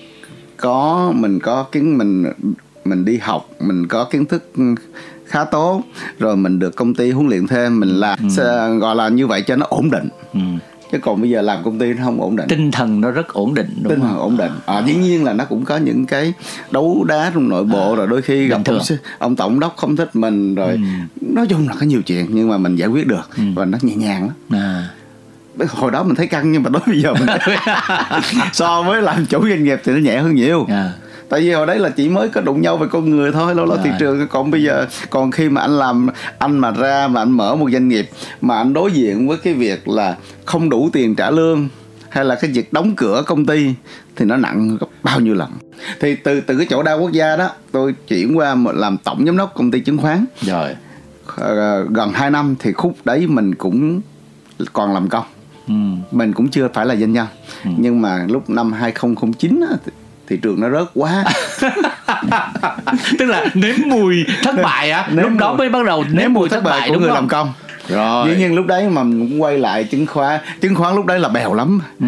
có 0.57 1.11
mình 1.15 1.39
có 1.39 1.63
kiến 1.63 1.97
mình 1.97 2.25
mình 2.85 3.05
đi 3.05 3.17
học 3.17 3.49
mình 3.59 3.87
có 3.87 4.03
kiến 4.03 4.25
thức 4.25 4.51
khá 5.25 5.43
tốt 5.43 5.81
rồi 6.19 6.37
mình 6.37 6.59
được 6.59 6.75
công 6.75 6.93
ty 6.93 7.11
huấn 7.11 7.27
luyện 7.27 7.47
thêm 7.47 7.79
mình 7.79 7.89
làm 7.89 8.19
ừ. 8.37 8.77
gọi 8.79 8.95
là 8.95 9.09
như 9.09 9.27
vậy 9.27 9.41
cho 9.41 9.55
nó 9.55 9.65
ổn 9.69 9.91
định 9.91 10.09
ừ. 10.33 10.39
chứ 10.91 10.97
còn 11.01 11.21
bây 11.21 11.29
giờ 11.29 11.41
làm 11.41 11.63
công 11.63 11.79
ty 11.79 11.93
nó 11.93 12.03
không 12.03 12.21
ổn 12.21 12.35
định 12.35 12.47
tinh 12.49 12.71
thần 12.71 13.01
nó 13.01 13.11
rất 13.11 13.33
ổn 13.33 13.53
định 13.53 13.69
đúng 13.81 13.89
tinh 13.89 13.99
thần 13.99 14.17
ổn 14.17 14.37
định 14.37 14.51
à, 14.65 14.83
dĩ 14.87 14.95
nhiên 14.95 15.23
là 15.23 15.33
nó 15.33 15.45
cũng 15.45 15.65
có 15.65 15.77
những 15.77 16.05
cái 16.05 16.33
đấu 16.71 17.03
đá 17.07 17.31
trong 17.33 17.49
nội 17.49 17.63
bộ 17.63 17.93
à, 17.93 17.95
rồi 17.95 18.07
đôi 18.07 18.21
khi 18.21 18.47
gặp 18.47 18.61
ông, 18.65 18.79
ông 19.17 19.35
tổng 19.35 19.59
đốc 19.59 19.77
không 19.77 19.95
thích 19.95 20.15
mình 20.15 20.55
rồi 20.55 20.71
ừ. 20.71 20.79
nói 21.21 21.47
chung 21.49 21.67
là 21.67 21.73
có 21.79 21.85
nhiều 21.85 22.01
chuyện 22.01 22.25
nhưng 22.29 22.49
mà 22.49 22.57
mình 22.57 22.75
giải 22.75 22.89
quyết 22.89 23.07
được 23.07 23.29
ừ. 23.37 23.43
và 23.55 23.65
nó 23.65 23.77
nhẹ 23.81 23.95
nhàng 23.95 24.21
lắm 24.21 24.61
à 24.61 24.89
hồi 25.69 25.91
đó 25.91 26.03
mình 26.03 26.15
thấy 26.15 26.27
căng 26.27 26.51
nhưng 26.51 26.63
mà 26.63 26.69
đối 26.69 26.81
bây 26.87 27.01
giờ 27.01 27.13
mình 27.13 27.27
thấy 27.39 27.55
so 28.53 28.81
với 28.81 29.01
làm 29.01 29.25
chủ 29.25 29.49
doanh 29.49 29.63
nghiệp 29.63 29.81
thì 29.83 29.91
nó 29.91 29.97
nhẹ 29.97 30.17
hơn 30.17 30.35
nhiều. 30.35 30.65
Yeah. 30.69 30.85
Dạ. 30.85 30.93
tại 31.29 31.41
vì 31.41 31.51
hồi 31.51 31.67
đấy 31.67 31.79
là 31.79 31.89
chỉ 31.89 32.09
mới 32.09 32.29
có 32.29 32.41
đụng 32.41 32.61
nhau 32.61 32.77
về 32.77 32.87
con 32.91 33.09
người 33.09 33.31
thôi 33.31 33.55
lâu 33.55 33.65
lâu 33.65 33.77
thị 33.83 33.89
trường 33.99 34.27
còn 34.27 34.51
bây 34.51 34.63
giờ 34.63 34.85
còn 35.09 35.31
khi 35.31 35.49
mà 35.49 35.61
anh 35.61 35.79
làm 35.79 36.09
anh 36.39 36.59
mà 36.59 36.71
ra 36.71 37.07
mà 37.07 37.21
anh 37.21 37.31
mở 37.31 37.55
một 37.55 37.69
doanh 37.71 37.87
nghiệp 37.87 38.09
mà 38.41 38.57
anh 38.57 38.73
đối 38.73 38.91
diện 38.91 39.27
với 39.27 39.37
cái 39.37 39.53
việc 39.53 39.87
là 39.87 40.15
không 40.45 40.69
đủ 40.69 40.89
tiền 40.93 41.15
trả 41.15 41.31
lương 41.31 41.69
hay 42.09 42.25
là 42.25 42.35
cái 42.35 42.51
việc 42.51 42.73
đóng 42.73 42.95
cửa 42.95 43.23
công 43.25 43.45
ty 43.45 43.73
thì 44.15 44.25
nó 44.25 44.37
nặng 44.37 44.77
gấp 44.79 44.87
bao 45.03 45.19
nhiêu 45.19 45.33
lần. 45.33 45.51
Thì 45.99 46.15
từ 46.15 46.41
từ 46.41 46.57
cái 46.57 46.67
chỗ 46.69 46.83
đa 46.83 46.93
quốc 46.93 47.11
gia 47.11 47.35
đó 47.35 47.49
tôi 47.71 47.95
chuyển 48.07 48.37
qua 48.37 48.55
làm 48.73 48.97
tổng 48.97 49.25
giám 49.25 49.37
đốc 49.37 49.53
công 49.55 49.71
ty 49.71 49.79
chứng 49.79 49.97
khoán. 49.97 50.25
Rồi. 50.41 50.75
Ờ, 51.35 51.83
gần 51.83 52.11
2 52.13 52.31
năm 52.31 52.55
thì 52.59 52.73
khúc 52.73 52.95
đấy 53.05 53.27
mình 53.27 53.55
cũng 53.55 54.01
còn 54.73 54.93
làm 54.93 55.09
công 55.09 55.25
ừ. 55.67 55.73
mình 56.11 56.33
cũng 56.33 56.49
chưa 56.49 56.67
phải 56.73 56.85
là 56.85 56.95
doanh 56.95 57.13
nhân. 57.13 57.27
Ừ. 57.63 57.69
nhưng 57.77 58.01
mà 58.01 58.25
lúc 58.29 58.49
năm 58.49 58.73
2009 58.73 59.65
á, 59.71 59.77
thị 60.27 60.37
trường 60.41 60.61
nó 60.61 60.69
rớt 60.69 60.87
quá. 60.93 61.23
Tức 63.19 63.25
là 63.25 63.45
nếm 63.53 63.75
mùi 63.85 64.25
thất 64.43 64.55
bại 64.63 64.91
á. 64.91 65.07
Lúc 65.11 65.31
mùi, 65.31 65.39
đó 65.39 65.53
mới 65.53 65.69
bắt 65.69 65.85
đầu 65.85 66.03
nếm, 66.03 66.15
nếm 66.15 66.33
mùi 66.33 66.49
thất, 66.49 66.55
thất 66.55 66.63
bại, 66.63 66.79
bại 66.79 66.89
của 66.89 66.99
người 66.99 67.07
không? 67.07 67.15
làm 67.15 67.27
công. 67.27 67.53
Rồi. 67.87 68.29
Dĩ 68.29 68.35
nhiên 68.37 68.55
lúc 68.55 68.65
đấy 68.65 68.89
mà 68.89 69.03
mình 69.03 69.29
cũng 69.29 69.41
quay 69.41 69.57
lại 69.57 69.83
chứng 69.83 70.05
khoán. 70.05 70.39
Chứng 70.61 70.75
khoán 70.75 70.95
lúc 70.95 71.05
đấy 71.05 71.19
là 71.19 71.29
bèo 71.29 71.53
lắm. 71.53 71.81
Ừ. 71.99 72.07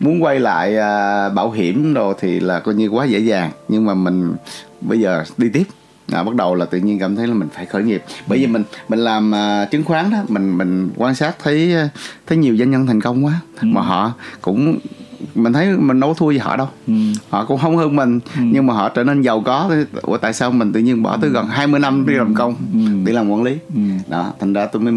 muốn 0.00 0.22
quay 0.22 0.40
lại 0.40 0.74
uh, 0.74 1.34
bảo 1.34 1.50
hiểm 1.50 1.94
rồi 1.94 2.14
thì 2.20 2.40
là 2.40 2.60
coi 2.60 2.74
như 2.74 2.88
quá 2.88 3.04
dễ 3.04 3.18
dàng. 3.18 3.50
Nhưng 3.68 3.86
mà 3.86 3.94
mình 3.94 4.34
bây 4.80 5.00
giờ 5.00 5.24
đi 5.36 5.48
tiếp 5.52 5.64
à, 6.12 6.22
bắt 6.22 6.34
đầu 6.34 6.54
là 6.54 6.64
tự 6.64 6.78
nhiên 6.78 6.98
cảm 6.98 7.16
thấy 7.16 7.26
là 7.26 7.34
mình 7.34 7.48
phải 7.54 7.66
khởi 7.66 7.82
nghiệp 7.82 8.02
bởi 8.26 8.38
vì 8.38 8.46
mình 8.46 8.62
mình 8.88 8.98
làm 8.98 9.32
uh, 9.32 9.70
chứng 9.70 9.84
khoán 9.84 10.10
đó 10.10 10.18
mình 10.28 10.58
mình 10.58 10.90
quan 10.96 11.14
sát 11.14 11.36
thấy 11.42 11.74
thấy 12.26 12.38
nhiều 12.38 12.56
doanh 12.56 12.70
nhân 12.70 12.86
thành 12.86 13.00
công 13.00 13.24
quá 13.24 13.40
ừ. 13.60 13.66
mà 13.66 13.80
họ 13.80 14.12
cũng 14.40 14.78
mình 15.34 15.52
thấy 15.52 15.76
mình 15.76 16.00
đâu 16.00 16.14
thua 16.14 16.30
gì 16.30 16.38
họ 16.38 16.56
đâu 16.56 16.68
ừ. 16.86 16.94
họ 17.28 17.44
cũng 17.44 17.58
không 17.58 17.76
hơn 17.76 17.96
mình 17.96 18.20
ừ. 18.36 18.40
nhưng 18.44 18.66
mà 18.66 18.74
họ 18.74 18.88
trở 18.88 19.04
nên 19.04 19.22
giàu 19.22 19.40
có 19.40 19.70
Ủa 20.02 20.16
tại 20.16 20.32
sao 20.32 20.50
mình 20.50 20.72
tự 20.72 20.80
nhiên 20.80 21.02
bỏ 21.02 21.16
tới 21.20 21.30
gần 21.30 21.46
20 21.46 21.80
năm 21.80 22.06
đi 22.06 22.14
làm 22.14 22.34
công 22.34 22.54
ừ. 22.72 22.78
để 23.04 23.12
làm 23.12 23.30
quản 23.30 23.42
lý 23.42 23.56
ừ. 23.74 23.80
đó 24.08 24.32
thành 24.40 24.52
ra 24.52 24.66
tôi 24.66 24.82
mới 24.82 24.94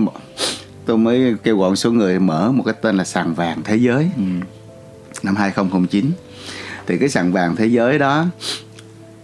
tôi 0.86 0.98
mới 0.98 1.36
kêu 1.44 1.58
gọi 1.58 1.70
một 1.70 1.76
số 1.76 1.92
người 1.92 2.20
mở 2.20 2.52
một 2.52 2.64
cái 2.66 2.76
tên 2.82 2.98
là 2.98 3.04
sàn 3.04 3.34
vàng 3.34 3.58
thế 3.64 3.76
giới 3.76 4.10
ừ. 4.18 4.24
năm 5.24 5.36
2009 5.36 6.12
thì 6.88 6.98
cái 6.98 7.10
sàn 7.10 7.32
vàng 7.32 7.56
thế 7.56 7.66
giới 7.66 8.00
đó 8.00 8.26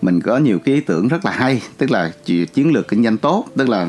mình 0.01 0.22
có 0.22 0.38
nhiều 0.38 0.60
cái 0.60 0.75
ý 0.75 0.82
tưởng 0.82 1.08
rất 1.08 1.25
là 1.25 1.32
hay 1.32 1.62
tức 1.77 1.92
là 1.92 2.12
chiến 2.54 2.72
lược 2.74 2.88
kinh 2.88 3.04
doanh 3.04 3.18
tốt 3.18 3.46
tức 3.58 3.70
là 3.70 3.88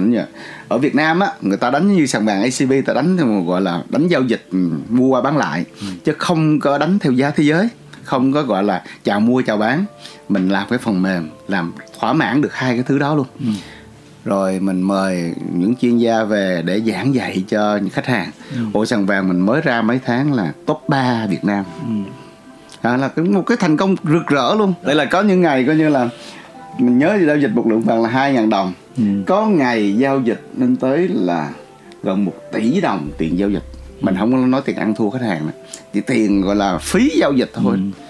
ở 0.68 0.78
Việt 0.78 0.94
Nam 0.94 1.20
á 1.20 1.32
người 1.40 1.56
ta 1.56 1.70
đánh 1.70 1.96
như 1.96 2.06
sàn 2.06 2.26
vàng 2.26 2.42
ACB 2.42 2.72
ta 2.86 2.94
đánh 2.94 3.44
gọi 3.46 3.60
là 3.60 3.82
đánh 3.88 4.08
giao 4.08 4.22
dịch 4.22 4.46
ừ, 4.50 4.58
mua 4.88 5.08
qua 5.08 5.20
bán 5.20 5.36
lại 5.36 5.64
ừ. 5.80 5.86
chứ 6.04 6.12
không 6.18 6.60
có 6.60 6.78
đánh 6.78 6.98
theo 6.98 7.12
giá 7.12 7.30
thế 7.30 7.44
giới 7.44 7.68
không 8.02 8.32
có 8.32 8.42
gọi 8.42 8.64
là 8.64 8.84
chào 9.04 9.20
mua 9.20 9.42
chào 9.42 9.56
bán 9.56 9.84
mình 10.28 10.48
làm 10.48 10.66
cái 10.70 10.78
phần 10.78 11.02
mềm 11.02 11.28
làm 11.48 11.72
thỏa 12.00 12.12
mãn 12.12 12.40
được 12.40 12.54
hai 12.54 12.74
cái 12.74 12.82
thứ 12.82 12.98
đó 12.98 13.14
luôn 13.14 13.26
ừ. 13.40 13.46
rồi 14.24 14.60
mình 14.60 14.82
mời 14.82 15.34
những 15.52 15.76
chuyên 15.76 15.98
gia 15.98 16.24
về 16.24 16.62
để 16.64 16.80
giảng 16.86 17.14
dạy 17.14 17.44
cho 17.48 17.76
những 17.76 17.90
khách 17.90 18.06
hàng 18.06 18.30
ừ. 18.52 18.58
ổ 18.72 18.86
sàn 18.86 19.06
vàng 19.06 19.28
mình 19.28 19.40
mới 19.40 19.60
ra 19.60 19.82
mấy 19.82 20.00
tháng 20.04 20.32
là 20.32 20.52
top 20.66 20.82
3 20.88 21.26
Việt 21.26 21.44
Nam 21.44 21.64
ừ 21.88 22.12
à, 22.88 22.96
là 22.96 23.10
một 23.16 23.42
cái 23.46 23.56
thành 23.60 23.76
công 23.76 23.96
rực 24.04 24.26
rỡ 24.26 24.54
luôn. 24.54 24.74
Đây 24.82 24.94
là 24.94 25.04
có 25.04 25.22
những 25.22 25.42
ngày 25.42 25.64
coi 25.64 25.76
như 25.76 25.88
là 25.88 26.08
mình 26.78 26.98
nhớ 26.98 27.18
giao 27.26 27.36
dịch 27.36 27.50
một 27.54 27.66
lượng 27.66 27.80
vàng 27.80 28.02
là 28.02 28.08
hai 28.08 28.32
ngàn 28.32 28.50
đồng. 28.50 28.72
Ừ. 28.96 29.02
có 29.26 29.46
ngày 29.46 29.96
giao 29.96 30.20
dịch 30.20 30.40
lên 30.56 30.76
tới 30.76 31.08
là 31.08 31.50
gần 32.02 32.24
một 32.24 32.32
tỷ 32.52 32.80
đồng 32.80 33.10
tiền 33.18 33.38
giao 33.38 33.50
dịch. 33.50 33.62
Mình 34.00 34.16
không 34.18 34.32
có 34.32 34.38
nói 34.38 34.60
tiền 34.64 34.76
ăn 34.76 34.94
thua 34.94 35.10
khách 35.10 35.22
hàng 35.22 35.46
nữa 35.46 35.52
chỉ 35.92 36.00
tiền 36.00 36.40
gọi 36.42 36.56
là 36.56 36.78
phí 36.78 37.10
giao 37.20 37.32
dịch 37.32 37.50
thôi. 37.54 37.76
Ừ. 37.76 38.02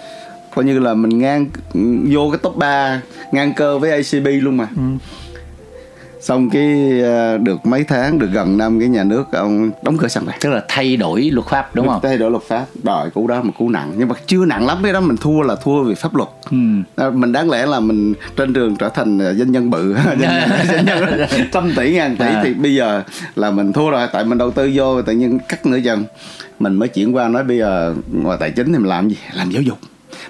coi 0.55 0.65
như 0.65 0.79
là 0.79 0.93
mình 0.93 1.19
ngang 1.19 1.45
vô 2.11 2.29
cái 2.31 2.39
top 2.43 2.57
3 2.57 3.01
ngang 3.31 3.53
cơ 3.53 3.79
với 3.79 3.91
ACB 3.91 4.27
luôn 4.41 4.57
mà. 4.57 4.67
Ừ 4.75 4.81
xong 6.21 6.49
cái 6.49 7.01
ờ, 7.01 7.37
được 7.37 7.65
mấy 7.65 7.83
tháng 7.83 8.19
được 8.19 8.29
gần 8.31 8.57
năm 8.57 8.79
cái 8.79 8.89
nhà 8.89 9.03
nước 9.03 9.31
ông 9.31 9.71
đóng 9.81 9.97
cửa 9.97 10.07
sàn 10.07 10.25
bạc 10.25 10.35
tức 10.41 10.49
là 10.49 10.63
thay 10.67 10.97
đổi 10.97 11.29
luật 11.33 11.47
pháp 11.47 11.75
đúng 11.75 11.87
không? 11.87 11.99
Thay 12.03 12.17
đổi 12.17 12.31
luật 12.31 12.43
pháp. 12.43 12.65
Đòi 12.83 13.09
cú 13.09 13.27
đó 13.27 13.41
một 13.41 13.53
cú 13.57 13.69
nặng. 13.69 13.93
Nhưng 13.97 14.07
mà 14.07 14.15
chưa 14.25 14.45
nặng 14.45 14.67
lắm 14.67 14.77
cái 14.83 14.93
đó 14.93 14.99
mình 14.99 15.17
thua 15.17 15.41
là 15.41 15.55
thua 15.55 15.83
vì 15.83 15.95
pháp 15.95 16.15
luật. 16.15 16.29
Ừ. 16.51 16.57
À, 16.95 17.09
mình 17.09 17.31
đáng 17.31 17.49
lẽ 17.49 17.65
là 17.65 17.79
mình 17.79 18.13
trên 18.35 18.53
trường 18.53 18.75
trở 18.75 18.89
thành 18.89 19.19
ờ, 19.19 19.33
doanh 19.33 19.51
nhân 19.51 19.69
bự. 19.69 19.95
Doanh 20.71 20.85
nhân 20.85 21.03
trăm 21.51 21.73
tỷ 21.75 21.93
ngàn 21.93 22.17
tỷ. 22.17 22.25
À. 22.25 22.41
thì 22.43 22.53
bây 22.53 22.75
giờ 22.75 23.03
là 23.35 23.51
mình 23.51 23.73
thua 23.73 23.89
rồi 23.89 24.07
tại 24.13 24.25
mình 24.25 24.37
đầu 24.37 24.51
tư 24.51 24.71
vô 24.73 25.01
tự 25.01 25.13
nhiên 25.13 25.39
cắt 25.49 25.65
nửa 25.65 25.79
chân 25.83 26.05
mình 26.59 26.75
mới 26.75 26.89
chuyển 26.89 27.15
qua 27.15 27.27
nói 27.27 27.43
bây 27.43 27.57
giờ 27.57 27.95
ngoài 28.11 28.37
tài 28.39 28.51
chính 28.51 28.73
thì 28.73 28.77
mình 28.79 28.89
làm 28.89 29.09
gì? 29.09 29.17
Làm 29.33 29.51
giáo 29.51 29.61
dục. 29.61 29.77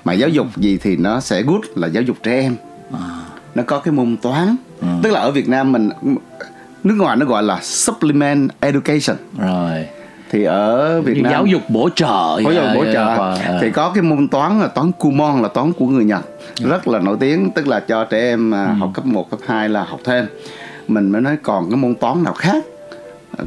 Mà 0.05 0.13
giáo 0.13 0.29
dục 0.29 0.47
gì 0.57 0.77
thì 0.81 0.97
nó 0.97 1.19
sẽ 1.19 1.41
good 1.41 1.61
là 1.75 1.87
giáo 1.87 2.03
dục 2.03 2.17
trẻ 2.23 2.41
em. 2.41 2.55
À. 2.93 2.99
nó 3.55 3.63
có 3.63 3.79
cái 3.79 3.91
môn 3.91 4.17
toán. 4.21 4.55
Ừ. 4.81 4.87
tức 5.03 5.11
là 5.11 5.19
ở 5.19 5.31
Việt 5.31 5.49
Nam 5.49 5.71
mình 5.71 5.89
nước 6.83 6.95
ngoài 6.97 7.17
nó 7.17 7.25
gọi 7.25 7.43
là 7.43 7.59
supplement 7.61 8.51
education. 8.59 9.17
Rồi. 9.37 9.85
Thì 10.31 10.43
ở 10.43 11.01
Việt 11.01 11.23
Nam 11.23 11.31
giáo 11.31 11.45
dục 11.45 11.61
bổ 11.69 11.89
trợ 11.95 12.39
giáo 12.43 12.53
dục 12.53 12.63
bổ 12.75 12.85
trợ. 12.93 13.37
thì 13.61 13.71
có 13.71 13.91
cái 13.95 14.03
môn 14.03 14.27
toán 14.27 14.59
là 14.59 14.67
toán 14.67 14.91
Kumon 14.91 15.41
là 15.41 15.47
toán 15.47 15.73
của 15.73 15.85
người 15.85 16.05
Nhật. 16.05 16.25
Rất 16.55 16.87
là 16.87 16.99
nổi 16.99 17.17
tiếng 17.19 17.51
tức 17.55 17.67
là 17.67 17.79
cho 17.79 18.03
trẻ 18.03 18.19
em 18.19 18.51
ừ. 18.51 18.65
học 18.79 18.89
cấp 18.93 19.05
1, 19.05 19.31
cấp 19.31 19.39
2 19.47 19.69
là 19.69 19.83
học 19.83 19.99
thêm. 20.03 20.25
Mình 20.87 21.11
mới 21.11 21.21
nói 21.21 21.37
còn 21.43 21.69
cái 21.69 21.77
môn 21.77 21.95
toán 21.95 22.23
nào 22.23 22.33
khác 22.33 22.63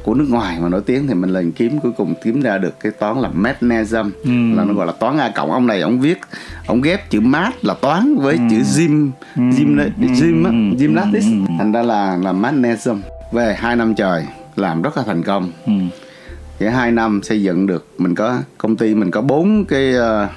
của 0.02 0.14
nước 0.14 0.26
ngoài 0.28 0.58
mà 0.60 0.68
nổi 0.68 0.82
tiếng 0.86 1.06
thì 1.06 1.14
mình 1.14 1.30
lần 1.30 1.52
kiếm 1.52 1.80
cuối 1.80 1.92
cùng 1.96 2.14
kiếm 2.24 2.40
ra 2.40 2.58
được 2.58 2.80
cái 2.80 2.92
toán 2.92 3.20
là 3.20 3.28
magnesium 3.28 4.10
ừ. 4.24 4.56
là 4.56 4.64
nó 4.64 4.74
gọi 4.74 4.86
là 4.86 4.92
toán 4.92 5.18
a 5.18 5.32
cộng 5.34 5.52
ông 5.52 5.66
này 5.66 5.80
ông 5.80 6.00
viết 6.00 6.18
ông 6.66 6.80
ghép 6.80 7.10
chữ 7.10 7.20
math 7.20 7.64
là 7.64 7.74
toán 7.74 8.16
với 8.16 8.34
ừ. 8.34 8.42
chữ 8.50 8.62
gym 8.76 9.10
ừ. 9.36 9.42
gym 9.58 9.78
gym 9.98 10.44
ừ. 10.44 10.76
gymnastics 10.78 11.26
ừ. 11.26 11.54
thành 11.58 11.72
ra 11.72 11.82
là 11.82 12.18
là 12.22 12.32
magnesium 12.32 13.00
về 13.32 13.54
hai 13.58 13.76
năm 13.76 13.94
trời 13.94 14.26
làm 14.56 14.82
rất 14.82 14.96
là 14.96 15.02
thành 15.06 15.22
công 15.22 15.52
ừ. 15.66 16.68
hai 16.68 16.92
năm 16.92 17.20
xây 17.22 17.42
dựng 17.42 17.66
được 17.66 17.86
mình 17.98 18.14
có 18.14 18.38
công 18.58 18.76
ty 18.76 18.94
mình 18.94 19.10
có 19.10 19.20
bốn 19.20 19.64
cái 19.64 19.94
uh, 19.96 20.30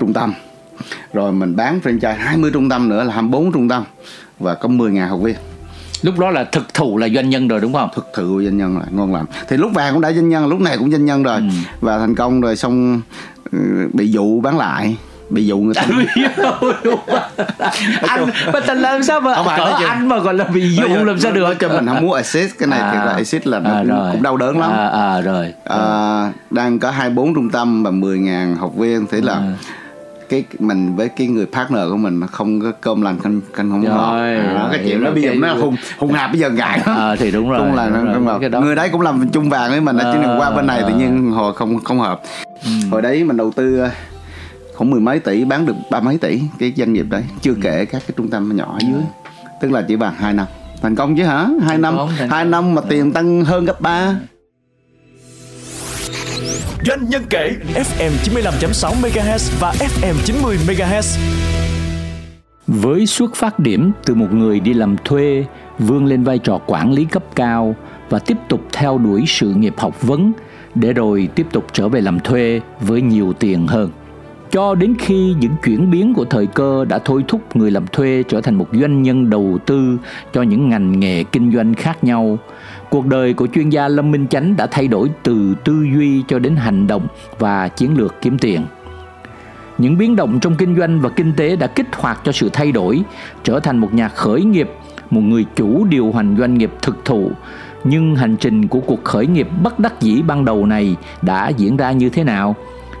trung 0.00 0.12
tâm 0.12 0.32
rồi 1.12 1.32
mình 1.32 1.56
bán 1.56 1.80
franchise 1.82 2.16
20 2.18 2.50
trung 2.54 2.68
tâm 2.68 2.88
nữa 2.88 3.04
là 3.04 3.14
24 3.14 3.52
trung 3.52 3.68
tâm 3.68 3.84
và 4.38 4.54
có 4.54 4.68
10.000 4.68 5.08
học 5.08 5.20
viên 5.22 5.36
lúc 6.02 6.18
đó 6.18 6.30
là 6.30 6.44
thực 6.44 6.74
thụ 6.74 6.98
là 6.98 7.08
doanh 7.08 7.30
nhân 7.30 7.48
rồi 7.48 7.60
đúng 7.60 7.72
không? 7.72 7.88
Thực 7.94 8.06
thụ 8.14 8.42
doanh 8.42 8.56
nhân 8.56 8.78
là 8.78 8.84
ngon 8.90 9.14
lắm 9.14 9.26
thì 9.48 9.56
lúc 9.56 9.72
vàng 9.74 9.92
cũng 9.92 10.02
đã 10.02 10.12
doanh 10.12 10.28
nhân 10.28 10.46
lúc 10.46 10.60
này 10.60 10.78
cũng 10.78 10.90
doanh 10.90 11.04
nhân 11.04 11.22
rồi. 11.22 11.36
Ừ. 11.36 11.44
và 11.80 11.98
thành 11.98 12.14
công 12.14 12.40
rồi 12.40 12.56
xong 12.56 13.00
ừ, 13.52 13.58
bị 13.92 14.10
dụ 14.10 14.40
bán 14.40 14.58
lại. 14.58 14.96
Bị 15.30 15.46
dụ 15.46 15.58
người 15.58 15.74
ta. 15.74 15.82
Anh 18.00 18.30
mà 18.52 18.60
tình 18.66 18.78
làm 18.78 19.02
sao 19.02 19.20
mà 19.20 19.34
cỡ 19.56 19.78
anh 19.88 20.08
mà 20.08 20.18
gọi 20.18 20.34
là 20.34 20.44
bị 20.44 20.68
dụ 20.68 21.04
làm 21.04 21.18
sao 21.20 21.32
được? 21.32 21.54
cho 21.58 21.68
mình 21.68 21.86
không 21.86 22.02
muốn 22.02 22.12
assist 22.12 22.58
cái 22.58 22.68
này 22.68 22.80
à, 22.80 22.90
thì 22.92 22.98
là 22.98 23.12
assist 23.12 23.46
là 23.46 23.58
nó 23.58 23.70
à, 23.70 23.82
cũng, 23.82 24.08
cũng 24.12 24.22
đau 24.22 24.36
đớn 24.36 24.60
lắm. 24.60 24.70
À, 24.70 24.88
à 24.88 25.20
rồi. 25.20 25.54
À, 25.64 26.32
đang 26.50 26.78
có 26.78 26.90
hai 26.90 27.10
bốn 27.10 27.34
trung 27.34 27.50
tâm 27.50 27.82
và 27.82 27.90
10 27.90 28.18
ngàn 28.18 28.56
học 28.56 28.76
viên 28.76 29.06
thế 29.06 29.20
là 29.20 29.34
à 29.34 29.52
cái 30.32 30.44
mình 30.58 30.96
với 30.96 31.08
cái 31.08 31.26
người 31.26 31.46
partner 31.46 31.82
của 31.90 31.96
mình 31.96 32.20
nó 32.20 32.26
không 32.26 32.60
có 32.60 32.72
cơm 32.80 33.02
lành 33.02 33.18
canh 33.18 33.40
canh 33.56 33.70
không 33.70 33.84
ngọt. 33.84 34.12
À, 34.12 34.68
cái 34.70 34.80
chuyện 34.84 35.04
đó 35.04 35.10
bây 35.10 35.22
giờ 35.22 35.34
nó 35.34 35.54
hùng 35.54 35.76
hùng 35.98 36.12
hạp 36.12 36.30
bây 36.30 36.40
giờ 36.40 36.50
ngại 36.50 36.80
lắm 36.86 36.96
à, 36.96 37.16
thì 37.16 37.30
đúng 37.30 37.50
rồi 37.50 37.58
cũng 37.58 37.74
là 37.74 37.90
đúng 38.14 38.24
nó, 38.24 38.38
rồi. 38.38 38.62
Người 38.62 38.74
đấy 38.74 38.88
cũng 38.92 39.00
làm 39.00 39.28
chung 39.28 39.50
vàng 39.50 39.70
với 39.70 39.80
mình 39.80 39.96
à, 39.96 40.12
chứ 40.12 40.18
đừng 40.22 40.40
qua 40.40 40.50
bên 40.50 40.66
này 40.66 40.80
à, 40.80 40.88
tự 40.88 40.94
nhiên 40.94 41.30
hồi 41.30 41.52
không 41.54 41.84
không 41.84 41.98
hợp. 41.98 42.20
Ừ. 42.64 42.70
hồi 42.90 43.02
đấy 43.02 43.24
mình 43.24 43.36
đầu 43.36 43.50
tư 43.56 43.82
khoảng 44.74 44.90
mười 44.90 45.00
mấy 45.00 45.18
tỷ 45.18 45.44
bán 45.44 45.66
được 45.66 45.74
ba 45.90 46.00
mấy 46.00 46.18
tỷ 46.18 46.40
cái 46.58 46.72
doanh 46.76 46.92
nghiệp 46.92 47.06
đấy. 47.10 47.22
Chưa 47.40 47.54
kể 47.62 47.84
các 47.84 48.02
cái 48.06 48.14
trung 48.16 48.30
tâm 48.30 48.56
nhỏ 48.56 48.70
ở 48.72 48.78
dưới. 48.80 49.02
Tức 49.60 49.72
là 49.72 49.82
chỉ 49.88 49.96
bằng 49.96 50.14
hai 50.18 50.32
năm. 50.32 50.46
Thành 50.82 50.94
công 50.94 51.16
chứ 51.16 51.24
hả? 51.24 51.48
Hai 51.62 51.78
năm 51.78 51.96
hai 52.30 52.44
năm 52.44 52.74
mà 52.74 52.82
tiền 52.88 53.12
tăng 53.12 53.44
hơn 53.44 53.64
gấp 53.64 53.80
ba 53.80 54.14
Doanh 56.86 57.08
nhân 57.08 57.22
kể 57.30 57.56
FM 57.74 58.10
95.6 58.24 58.94
MHz 59.00 59.60
và 59.60 59.72
FM 59.72 60.14
90 60.24 60.56
MHz. 60.66 61.18
Với 62.66 63.06
xuất 63.06 63.34
phát 63.34 63.58
điểm 63.58 63.92
từ 64.04 64.14
một 64.14 64.32
người 64.32 64.60
đi 64.60 64.74
làm 64.74 64.96
thuê, 65.04 65.44
vươn 65.78 66.04
lên 66.04 66.24
vai 66.24 66.38
trò 66.38 66.58
quản 66.66 66.92
lý 66.92 67.04
cấp 67.04 67.24
cao 67.34 67.76
và 68.08 68.18
tiếp 68.18 68.36
tục 68.48 68.60
theo 68.72 68.98
đuổi 68.98 69.24
sự 69.26 69.54
nghiệp 69.54 69.74
học 69.76 70.02
vấn 70.02 70.32
để 70.74 70.92
rồi 70.92 71.28
tiếp 71.34 71.46
tục 71.52 71.66
trở 71.72 71.88
về 71.88 72.00
làm 72.00 72.20
thuê 72.20 72.60
với 72.80 73.02
nhiều 73.02 73.32
tiền 73.32 73.66
hơn 73.66 73.90
cho 74.52 74.74
đến 74.74 74.94
khi 74.98 75.34
những 75.40 75.52
chuyển 75.64 75.90
biến 75.90 76.14
của 76.14 76.24
thời 76.24 76.46
cơ 76.46 76.84
đã 76.84 76.98
thôi 76.98 77.24
thúc 77.28 77.56
người 77.56 77.70
làm 77.70 77.86
thuê 77.86 78.22
trở 78.28 78.40
thành 78.40 78.54
một 78.54 78.66
doanh 78.72 79.02
nhân 79.02 79.30
đầu 79.30 79.58
tư 79.66 79.98
cho 80.32 80.42
những 80.42 80.68
ngành 80.68 81.00
nghề 81.00 81.24
kinh 81.24 81.52
doanh 81.52 81.74
khác 81.74 82.04
nhau. 82.04 82.38
Cuộc 82.90 83.06
đời 83.06 83.34
của 83.34 83.46
chuyên 83.46 83.70
gia 83.70 83.88
lâm 83.88 84.10
minh 84.10 84.26
chánh 84.26 84.56
đã 84.56 84.66
thay 84.66 84.88
đổi 84.88 85.10
từ 85.22 85.54
tư 85.64 85.86
duy 85.94 86.22
cho 86.28 86.38
đến 86.38 86.56
hành 86.56 86.86
động 86.86 87.06
và 87.38 87.68
chiến 87.68 87.98
lược 87.98 88.14
kiếm 88.22 88.38
tiền. 88.38 88.60
Những 89.78 89.98
biến 89.98 90.16
động 90.16 90.40
trong 90.40 90.56
kinh 90.56 90.76
doanh 90.76 91.00
và 91.00 91.08
kinh 91.08 91.32
tế 91.36 91.56
đã 91.56 91.66
kích 91.66 91.96
hoạt 91.96 92.20
cho 92.24 92.32
sự 92.32 92.50
thay 92.52 92.72
đổi, 92.72 93.02
trở 93.44 93.60
thành 93.60 93.78
một 93.78 93.94
nhà 93.94 94.08
khởi 94.08 94.44
nghiệp, 94.44 94.70
một 95.10 95.20
người 95.20 95.44
chủ 95.56 95.84
điều 95.84 96.12
hành 96.12 96.36
doanh 96.38 96.58
nghiệp 96.58 96.70
thực 96.82 97.04
thụ. 97.04 97.30
Nhưng 97.84 98.16
hành 98.16 98.36
trình 98.36 98.68
của 98.68 98.80
cuộc 98.80 99.04
khởi 99.04 99.26
nghiệp 99.26 99.48
bất 99.62 99.78
đắc 99.78 100.00
dĩ 100.00 100.22
ban 100.22 100.44
đầu 100.44 100.66
này 100.66 100.96
đã 101.22 101.48
diễn 101.48 101.76
ra 101.76 101.92
như 101.92 102.08
thế 102.08 102.24
nào? 102.24 102.56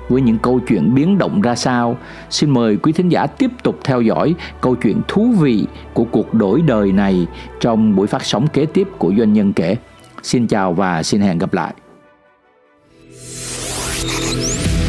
Với 0.08 0.22
những 0.22 0.38
câu 0.38 0.60
chuyện 0.68 0.94
biến 0.94 1.18
động 1.18 1.40
ra 1.40 1.54
sao. 1.54 1.96
Xin 2.30 2.50
mời 2.50 2.76
quý 2.76 2.92
thính 2.92 3.08
giả 3.08 3.26
tiếp 3.26 3.50
tục 3.62 3.78
theo 3.84 4.00
dõi 4.00 4.34
câu 4.60 4.74
chuyện 4.74 5.00
thú 5.08 5.34
vị 5.40 5.66
của 5.94 6.04
cuộc 6.04 6.34
đổi 6.34 6.62
đời 6.62 6.92
này 6.92 7.26
trong 7.60 7.96
buổi 7.96 8.06
phát 8.06 8.24
sóng 8.24 8.46
kế 8.46 8.66
tiếp 8.66 8.88
của 8.98 9.12
Doanh 9.18 9.32
nhân 9.32 9.52
kể. 9.52 9.76
Xin 10.22 10.46
chào 10.46 10.72
và 10.72 11.02
xin 11.02 11.20
hẹn 11.20 11.38
gặp 11.38 11.54
lại. 11.54 11.74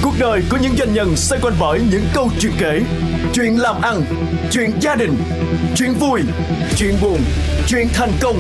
Cuộc 0.04 0.13
đời 0.19 0.43
của 0.52 0.58
những 0.62 0.76
doanh 0.78 0.93
nhân 0.93 1.15
xoay 1.15 1.41
quanh 1.41 1.54
bởi 1.60 1.82
những 1.91 2.04
câu 2.13 2.30
chuyện 2.39 2.52
kể, 2.60 2.82
chuyện 3.34 3.58
làm 3.58 3.82
ăn, 3.82 4.02
chuyện 4.52 4.71
gia 4.82 4.95
đình, 4.95 5.15
chuyện 5.76 5.93
vui, 5.99 6.21
chuyện 6.76 6.95
buồn, 7.02 7.17
chuyện 7.67 7.88
thành 7.93 8.12
công, 8.21 8.36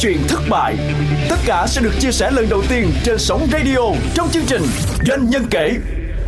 chuyện 0.00 0.18
thất 0.28 0.40
bại. 0.50 0.76
Tất 1.28 1.36
cả 1.46 1.66
sẽ 1.68 1.82
được 1.82 1.92
chia 2.00 2.12
sẻ 2.12 2.30
lần 2.30 2.46
đầu 2.50 2.62
tiên 2.68 2.86
trên 3.04 3.18
sóng 3.18 3.46
radio 3.52 3.78
trong 4.14 4.28
chương 4.28 4.44
trình 4.46 4.62
Doanh 5.06 5.30
nhân 5.30 5.44
kể 5.50 5.70